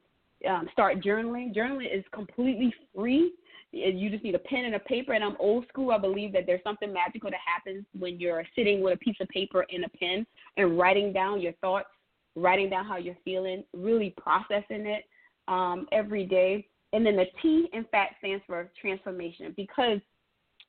[0.49, 1.55] um, start journaling.
[1.55, 3.33] Journaling is completely free.
[3.73, 5.15] You just need a pen and a paper.
[5.15, 5.93] And I'm old school.
[5.93, 9.29] I believe that there's something magical that happens when you're sitting with a piece of
[9.29, 11.89] paper and a pen and writing down your thoughts,
[12.37, 15.05] writing down how you're feeling, really processing it
[15.49, 16.67] um, every day.
[16.93, 20.01] And then the T in FAT stands for transformation because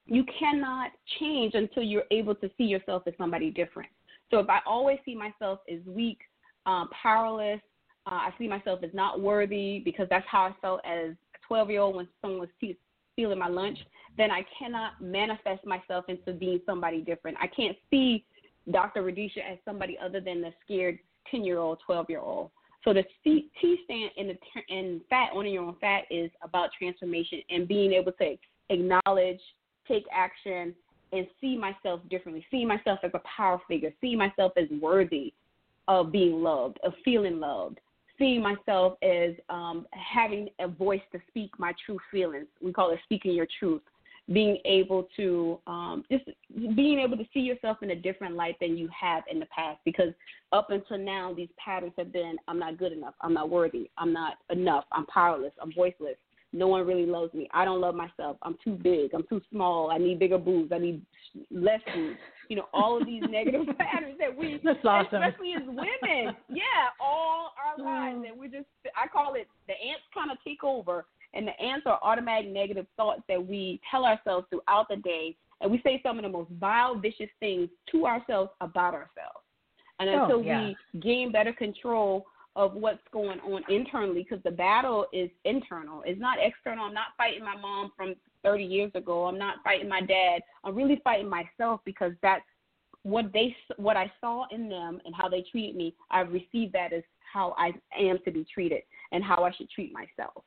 [0.05, 3.89] you cannot change until you're able to see yourself as somebody different.
[4.31, 6.19] So if I always see myself as weak,
[6.65, 7.61] um, powerless,
[8.07, 11.69] uh, I see myself as not worthy because that's how I felt as a 12
[11.69, 12.77] year old when someone was te-
[13.13, 13.77] stealing my lunch,
[14.17, 17.37] then I cannot manifest myself into being somebody different.
[17.39, 18.25] I can't see
[18.71, 19.03] Dr.
[19.03, 20.99] Radisha as somebody other than the scared
[21.31, 22.51] 10 year old, 12 year old.
[22.83, 23.49] So the T
[23.85, 24.37] stand in the
[24.69, 28.35] in fat owning your own fat is about transformation and being able to
[28.69, 29.39] acknowledge,
[29.87, 30.75] take action,
[31.11, 32.45] and see myself differently.
[32.51, 33.91] See myself as a power figure.
[34.01, 35.33] See myself as worthy
[35.87, 37.79] of being loved, of feeling loved.
[38.19, 42.47] Seeing myself as um, having a voice to speak my true feelings.
[42.61, 43.81] We call it speaking your truth
[44.33, 46.25] being able to um, just
[46.75, 49.79] being able to see yourself in a different light than you have in the past.
[49.85, 50.13] Because
[50.51, 54.11] up until now, these patterns have been: I'm not good enough, I'm not worthy, I'm
[54.13, 56.15] not enough, I'm powerless, I'm voiceless.
[56.53, 57.49] No one really loves me.
[57.53, 58.37] I don't love myself.
[58.41, 59.13] I'm too big.
[59.13, 59.91] I'm too small.
[59.91, 60.71] I need bigger boobs.
[60.71, 61.01] I need
[61.51, 62.17] less boobs.
[62.47, 65.21] You know, all of these negative patterns that we, That's awesome.
[65.21, 68.29] especially as women, yeah, all our lives, Mm.
[68.29, 71.05] and we just, I call it the ants kind of take over
[71.35, 75.71] and the ants are automatic negative thoughts that we tell ourselves throughout the day, and
[75.71, 79.43] we say some of the most vile, vicious things to ourselves about ourselves.
[79.99, 80.67] And Oh, until yeah.
[80.93, 82.25] we gain better control
[82.55, 86.85] of what's going on internally, because the battle is internal, it's not external.
[86.85, 89.25] I'm not fighting my mom from 30 years ago.
[89.25, 90.41] I'm not fighting my dad.
[90.63, 92.45] I'm really fighting myself because that's
[93.03, 95.95] what they, what I saw in them and how they treated me.
[96.11, 99.91] I've received that as how I am to be treated and how I should treat
[99.91, 100.43] myself.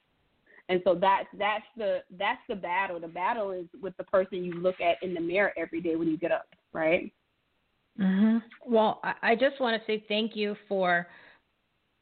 [0.68, 3.00] And so that's that's the that's the battle.
[3.00, 6.08] The battle is with the person you look at in the mirror every day when
[6.08, 7.12] you get up, right?
[7.96, 11.08] hmm Well, I, I just want to say thank you for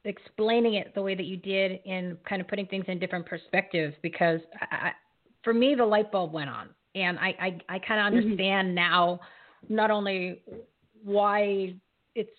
[0.05, 3.95] explaining it the way that you did and kind of putting things in different perspectives
[4.03, 4.93] because I,
[5.43, 6.71] for me, the light bulb went on.
[6.95, 7.35] And I,
[7.69, 8.17] I, I kind of Mhm.
[8.23, 9.21] understand now
[9.69, 10.43] not only
[11.03, 11.75] why
[12.15, 12.31] it's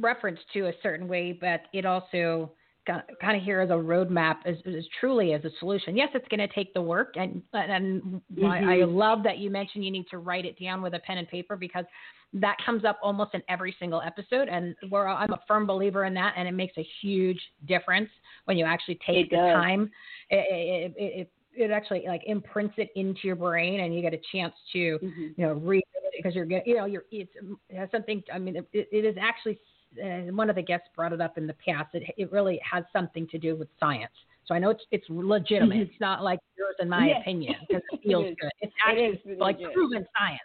[0.00, 2.52] referenced to a certain way, but it also
[2.86, 4.56] kind of here as a roadmap as,
[5.00, 5.96] truly as a solution.
[5.96, 8.94] Yes, it's going to take the work, and and I, I Mhm.
[8.96, 11.56] love that you mentioned you need to write it down with a pen and paper
[11.56, 11.84] because
[12.32, 16.14] that comes up almost in every single episode, and where I'm a firm believer in
[16.14, 18.10] that, and it makes a huge difference
[18.44, 19.90] when you actually take the time.
[20.30, 24.20] It, it, it, it actually like imprints it into your brain, and you get a
[24.32, 25.34] chance to Mhm.
[25.36, 27.32] you know read it because you're get- you know you're it's
[27.68, 28.22] it has something.
[28.32, 29.58] I mean, it, it is actually.
[30.02, 31.94] Uh, one of the guests brought it up in the past.
[31.94, 34.12] It, it really has something to do with science.
[34.46, 35.76] So I know it's it's legitimate.
[35.78, 35.82] Mhm.
[35.90, 37.20] It's not like yours and my Yes.
[37.22, 38.36] opinion because it It feels is.
[38.40, 38.50] good.
[38.60, 40.40] It's actually is like proven science.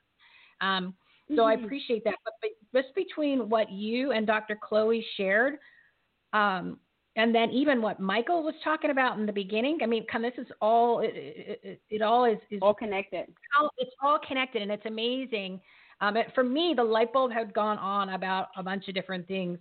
[0.62, 0.96] Um,
[1.36, 1.66] so I Mhm.
[1.66, 2.16] appreciate that.
[2.26, 4.56] But, but just between what you and Dr.
[4.56, 5.60] Chloe shared,
[6.34, 6.80] um,
[7.16, 10.34] and then even what Michael was talking about in the beginning, I mean, come, this
[10.38, 13.28] is all it, it, it, it all is, is All connected.
[13.60, 15.60] all, it's all connected, and it's amazing.
[16.02, 19.28] Um, it, for me, the light bulb had gone on about a bunch of different
[19.28, 19.58] things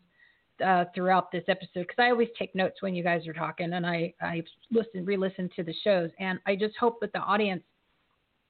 [0.64, 3.86] uh, throughout this episode because I always take notes when you guys are talking, and
[3.86, 7.62] I I listen, re-listen to the shows, and I just hope that the audience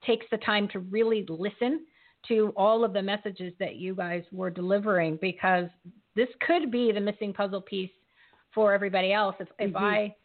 [0.04, 1.84] takes the time to really listen
[2.28, 5.66] to all of the messages that you guys were delivering because
[6.14, 7.90] this could be the missing puzzle piece
[8.54, 9.36] for everybody else.
[9.40, 9.80] If, if Mhm.
[9.80, 10.16] I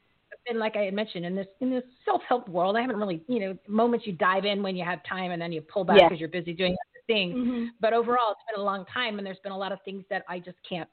[0.48, 3.24] and like I had mentioned in this in this self help world, I haven't really
[3.28, 5.98] you know moments you dive in when you have time and then you pull back
[5.98, 6.08] Yeah.
[6.10, 6.76] because you're busy doing
[7.08, 7.36] things.
[7.36, 7.70] Mhm.
[7.80, 10.24] But overall, it's been a long time, and there's been a lot of things that
[10.28, 10.90] I just can't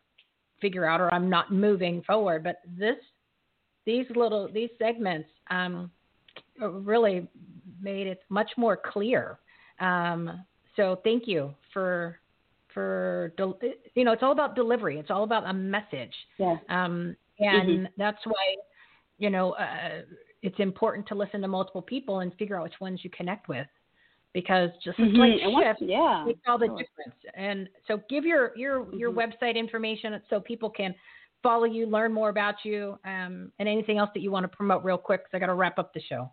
[0.61, 2.45] figure out, or I'm not moving forward.
[2.45, 2.97] But this,
[3.85, 5.91] these little these segments, um,
[6.59, 7.29] really
[7.81, 9.39] made it much more clear.
[9.81, 10.45] Um,
[10.77, 12.19] so thank you for
[12.73, 13.59] for del-
[13.95, 14.99] you know it's all about delivery.
[14.99, 16.15] It's all about a message.
[16.39, 16.57] Yeah.
[16.69, 17.89] Um, and Mhm.
[17.97, 18.57] that's why,
[19.19, 20.03] you know, uh,
[20.43, 23.67] it's important to listen to multiple people and figure out which ones you connect with,
[24.33, 25.15] because just Mhm.
[25.15, 26.79] slight And shift yeah, makes all the sure.
[26.79, 27.15] difference.
[27.35, 29.33] And so, give your your your Mhm.
[29.33, 30.95] website information so people can
[31.43, 34.85] follow you, learn more about you, um, and anything else that you want to promote
[34.85, 35.23] real quick.
[35.25, 36.31] Because I got to wrap up the show.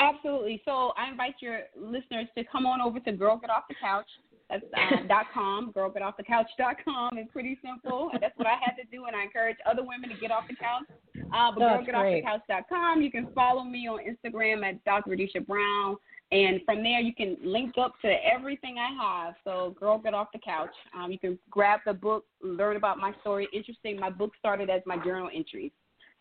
[0.00, 0.60] Absolutely.
[0.64, 4.08] So I invite your listeners to come on over to Girl Get Off the Couch.
[4.50, 7.16] That's uh, dot com, girlgetoffthecouch.com.
[7.16, 8.10] It's pretty simple.
[8.12, 10.44] And that's what I had to do, and I encourage other women to get off
[10.48, 10.82] the couch.
[11.32, 13.00] Uh, but That's girlgetoffthecouch.com.
[13.02, 15.10] You can follow me on Instagram at Dr.
[15.10, 15.96] Radisha Brown.
[16.34, 19.34] And from there, you can link up to everything I have.
[19.44, 20.74] So, Girl Get Off the Couch.
[20.92, 23.46] Um, you can grab the book, learn about my story.
[23.52, 25.70] Interesting, my book started as my journal entries.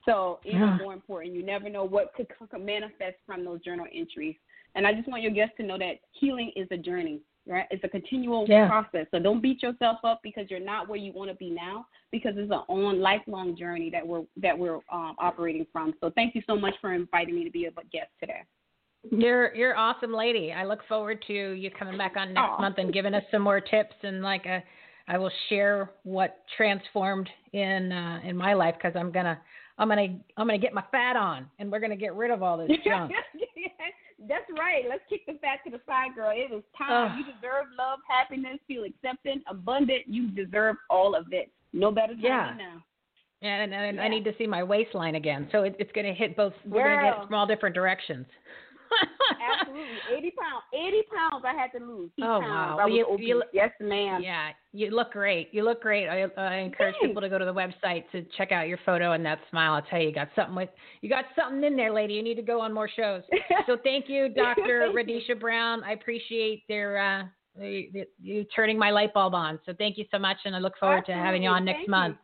[0.06, 0.78] So, even Yeah.
[0.78, 4.36] more important, you never know what could, could manifest from those journal entries.
[4.76, 7.66] And I just want your guests to know that healing is a journey, right?
[7.72, 8.68] It's a continual Yeah.
[8.68, 9.08] process.
[9.10, 12.38] So don't beat yourself up because you're not where you want to be now, because
[12.38, 15.96] it's an on lifelong journey that we're that we're um, operating from.
[16.02, 18.44] So thank you so much for inviting me to be a guest today.
[19.12, 20.54] You're you're awesome, lady.
[20.54, 22.62] I look forward to you coming back on next Aw.
[22.62, 24.64] month and giving us some more tips and like a,
[25.08, 29.40] I will share what transformed in uh, in my life because I'm gonna
[29.78, 30.08] I'm gonna
[30.38, 33.12] I'm gonna get my fat on and we're gonna get rid of all this junk.
[34.30, 34.86] That's right.
[34.88, 36.32] Let's kick the fat to the side, girl.
[36.34, 37.12] It is time.
[37.12, 37.18] Ugh.
[37.18, 40.04] You deserve love, happiness, feel accepted, abundant.
[40.08, 41.52] You deserve all of it.
[41.74, 42.48] No better time Yeah.
[42.48, 42.84] than now.
[43.42, 44.08] And, and I Yeah.
[44.10, 45.50] need to see my waistline again.
[45.52, 46.54] So it, it's going to hit both.
[46.66, 48.26] We're going to hit from all different directions.
[49.68, 50.64] Absolutely, eighty pounds.
[50.74, 52.12] Eighty pounds I had to lose.
[52.22, 52.44] Oh, pounds.
[52.46, 52.72] wow.
[52.74, 54.22] I Well, was you- you- yes, ma'am.
[54.24, 55.50] Yeah, you look great.
[55.54, 56.08] You look great.
[56.08, 57.08] I, I encourage Thanks.
[57.08, 59.74] people to go to the website to check out your photo and that smile.
[59.74, 60.70] I'll tell you, you got something with
[61.02, 62.14] you got something in there, lady.
[62.14, 63.24] You need to go on more shows.
[63.66, 65.84] So thank you, Doctor Radisha Brown.
[65.86, 67.24] I appreciate their uh,
[67.58, 69.60] the, the, you turning my light bulb on.
[69.66, 71.90] So thank you so much, and I look forward to having you on next Thank
[71.90, 72.18] month.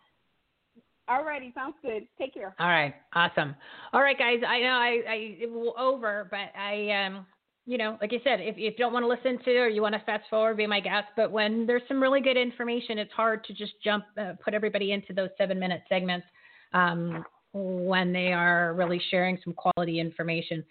[1.10, 2.08] Alrighty, sounds good.
[2.18, 2.56] Take care.
[2.60, 3.56] All right, awesome.
[3.94, 4.42] All right, guys.
[4.48, 7.26] I know I, I it will over, but I um
[7.70, 9.84] you know, like I said, if, if you don't want to listen to or you
[9.84, 11.06] want to fast forward, be my guest.
[11.16, 14.92] But when there's some really good information, it's hard to just jump, uh, put everybody
[14.92, 16.26] into those seven minute segments
[16.74, 17.24] um,
[17.54, 20.64] when they are really sharing some quality information.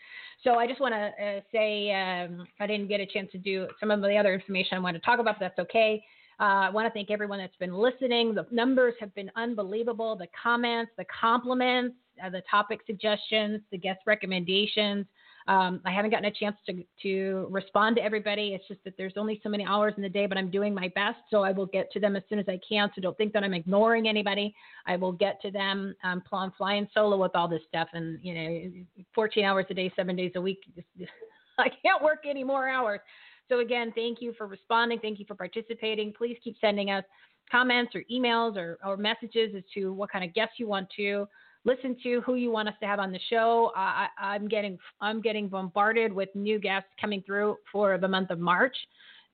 [0.42, 3.68] So I just want to uh, say um, I didn't get a chance to do
[3.78, 6.02] some of the other information I wanted to talk about, but that's okay.
[6.40, 8.34] Uh, I want to thank everyone that's been listening.
[8.34, 10.14] The numbers have been unbelievable.
[10.14, 15.06] The comments, the compliments, uh, the topic suggestions, the guest recommendations.
[15.48, 18.54] Um, I haven't gotten a chance to, to respond to everybody.
[18.54, 20.88] It's just that there's only so many hours in the day, but I'm doing my
[20.94, 21.16] best.
[21.30, 22.90] So I will get to them as soon as I can.
[22.94, 24.54] So don't think that I'm ignoring anybody.
[24.86, 25.94] I will get to them.
[26.04, 29.90] Um, I'm flying solo with all this stuff and, you know, 14 hours a day,
[29.96, 30.58] seven days a week.
[31.58, 33.00] I can't work any more hours.
[33.48, 34.98] So again, thank you for responding.
[35.00, 36.12] Thank you for participating.
[36.12, 37.04] Please keep sending us
[37.50, 41.26] comments or emails or, or messages as to what kind of guests you want to
[41.64, 43.72] listen to, who you want us to have on the show.
[43.74, 48.38] I, I'm getting I'm getting bombarded with new guests coming through for the month of
[48.38, 48.76] March.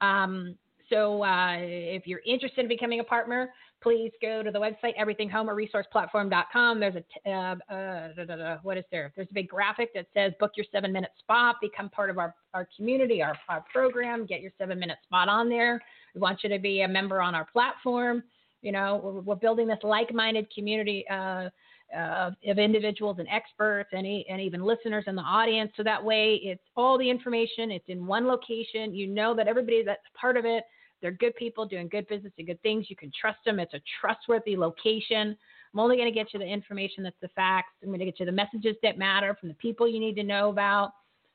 [0.01, 0.57] Um,
[0.91, 3.53] so uh, if you're interested in becoming a partner,
[3.85, 6.81] please go to the website everythinghomeresourceplatform.com.
[6.81, 9.13] There's a uh, uh, da, da, da, what is there?
[9.15, 12.35] There's a big graphic that says book your seven minute spot, become part of our,
[12.55, 15.81] our community, our, our program, get your seven minute spot on there.
[16.15, 18.25] We want you to be a member on our platform.
[18.63, 21.51] You know, we're, we're building this like-minded community uh,
[21.95, 25.71] uh, of individuals and experts and, and even listeners in the audience.
[25.77, 27.71] So that way, it's all the information.
[27.71, 28.95] It's in one location.
[28.95, 30.65] You know that everybody that's part of it,
[31.05, 32.87] they're good people doing good business and good things.
[32.89, 33.59] You can trust them.
[33.61, 35.37] It's a trustworthy location.
[35.75, 37.73] I'm only going to get you the information that's the facts.
[37.83, 40.23] I'm going to get you the messages that matter from the people you need to
[40.23, 40.93] know about.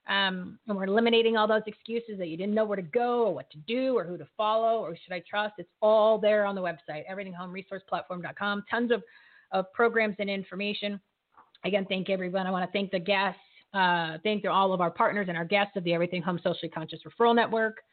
[0.08, 3.36] Um, and we're eliminating all those excuses that you didn't know where to go or
[3.36, 5.54] what to do or who to follow or should I trust.
[5.60, 8.64] It's all there on the website, everythinghomeresourceplatform.com.
[8.72, 9.04] Tons of,
[9.52, 11.00] of programs and information.
[11.64, 12.48] Again, thank everyone.
[12.48, 13.40] I want to thank the guests,
[13.76, 17.02] uh, thank all of our partners and our guests of the Everything Home Socially Conscious
[17.06, 17.84] Referral Network.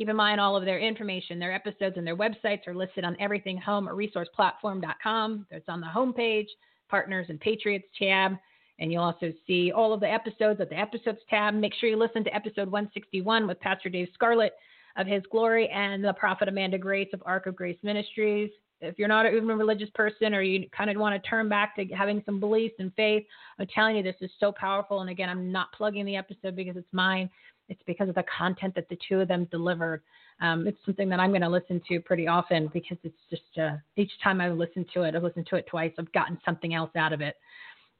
[0.00, 3.14] Keep in mind all of their information, their episodes, and their websites are listed on
[3.16, 5.46] everythinghomeresourceplatform.com.
[5.50, 6.46] It's on the homepage,
[6.88, 8.38] Partners and Patriots tab.
[8.78, 11.52] And you'll also see all of the episodes at the episodes tab.
[11.52, 14.54] Make sure you listen to episode 161 with Pastor Dave Scarlett
[14.96, 18.48] of His Glory and the Prophet Amanda Grace of Ark of Grace Ministries.
[18.80, 21.76] If you're not even a religious person or you kind of want to turn back
[21.76, 23.26] to having some beliefs and faith,
[23.58, 25.02] I'm telling you, this is so powerful.
[25.02, 27.28] And again, I'm not plugging the episode because it's mine.
[27.70, 30.02] It's because of the content that the two of them delivered.
[30.40, 33.76] Um, it's something that I'm going to listen to pretty often because it's just uh,
[33.96, 36.90] each time I listen to it, I've listened to it twice, I've gotten something else
[36.96, 37.36] out of it.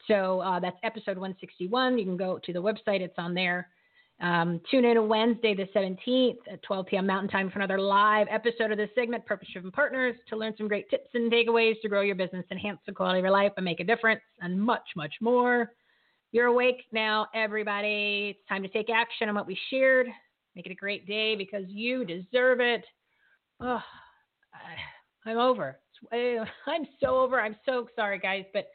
[0.08, 1.98] So uh, that's episode 161.
[1.98, 3.68] You can go to the website, it's on there.
[4.20, 7.06] Um, tune in Wednesday, the 17th at 12 p.m.
[7.06, 10.68] Mountain Time for another live episode of this segment, Purpose Driven Partners, to learn some
[10.68, 13.64] great tips and takeaways to grow your business, enhance the quality of your life, and
[13.64, 15.72] make a difference, and much, much more.
[16.32, 18.36] You're awake now, everybody.
[18.36, 20.06] It's time to take action on what we shared.
[20.54, 22.84] Make it a great day because you deserve it.
[23.58, 23.82] Oh,
[25.26, 25.80] I'm over.
[26.12, 27.40] I'm so over.
[27.40, 28.44] I'm so sorry, guys.
[28.54, 28.68] But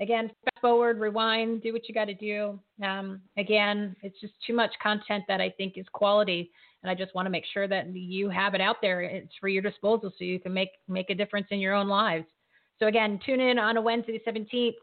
[0.00, 2.58] again, fast forward, rewind, do what you got to do.
[2.84, 6.50] Um, again, it's just too much content that I think is quality,
[6.82, 9.02] and I just want to make sure that you have it out there.
[9.02, 12.26] It's for your disposal, so you can make make a difference in your own lives.
[12.80, 14.74] So again, tune in on a Wednesday, the 17th,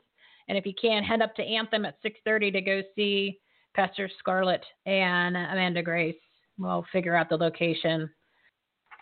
[0.47, 3.39] and if you can, head up to Anthem at 6:30 to go see
[3.73, 6.15] Pastor Scarlett and Amanda Grace.
[6.57, 8.09] We'll figure out the location.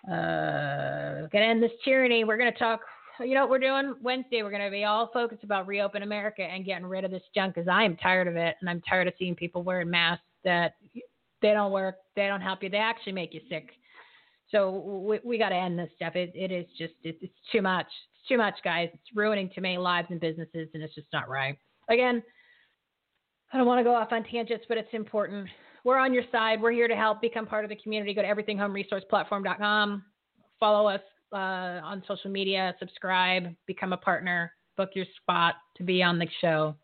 [0.08, 2.24] Uh, gonna end this tyranny.
[2.24, 2.82] We're gonna talk.
[3.20, 4.42] You know what we're doing Wednesday?
[4.42, 7.68] We're gonna be all focused about reopen America and getting rid of this junk because
[7.68, 10.76] I am tired of it, and I'm tired of seeing people wearing masks that
[11.42, 13.72] they don't work, they don't help you, they actually make you sick.
[14.50, 16.16] So we, we got to end this stuff.
[16.16, 17.88] It, it is just it, it's too much.
[18.28, 18.90] Too much, guys.
[18.94, 21.58] It's ruining too many lives and businesses, and it's just not right.
[21.90, 22.24] Again,
[23.52, 25.48] I don't want to go off on tangents, but it's important.
[25.84, 26.62] We're on your side.
[26.62, 27.22] We're here to help.
[27.22, 28.14] Become part of the community.
[28.14, 30.04] Go to everythinghomeresourceplatform.com.
[30.60, 31.02] Follow us
[31.34, 32.76] uh, on social media.
[32.80, 33.54] Subscribe.
[33.66, 34.54] Become a partner.
[34.78, 36.76] Book your spot to be on the show.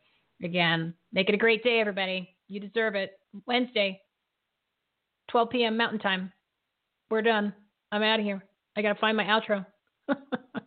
[0.44, 2.36] Again, make it a great day, everybody.
[2.48, 3.12] You deserve it.
[3.46, 4.02] Wednesday,
[5.30, 5.78] 12 p.m.
[5.78, 6.32] Mountain Time.
[7.10, 7.54] We're done.
[7.92, 8.44] I'm out of here.
[8.76, 9.66] I got to find my outro.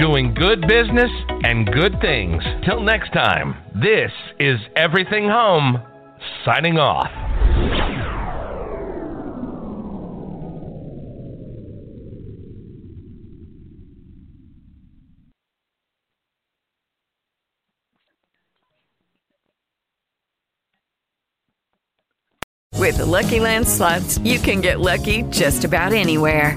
[0.00, 1.10] doing good business
[1.44, 2.42] and good things.
[2.64, 5.76] Till next time, this is Everything Home,
[6.42, 7.10] signing off.
[22.78, 26.56] With the Lucky Land slots, you can get lucky just about anywhere.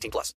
[0.01, 0.33] 18 plus.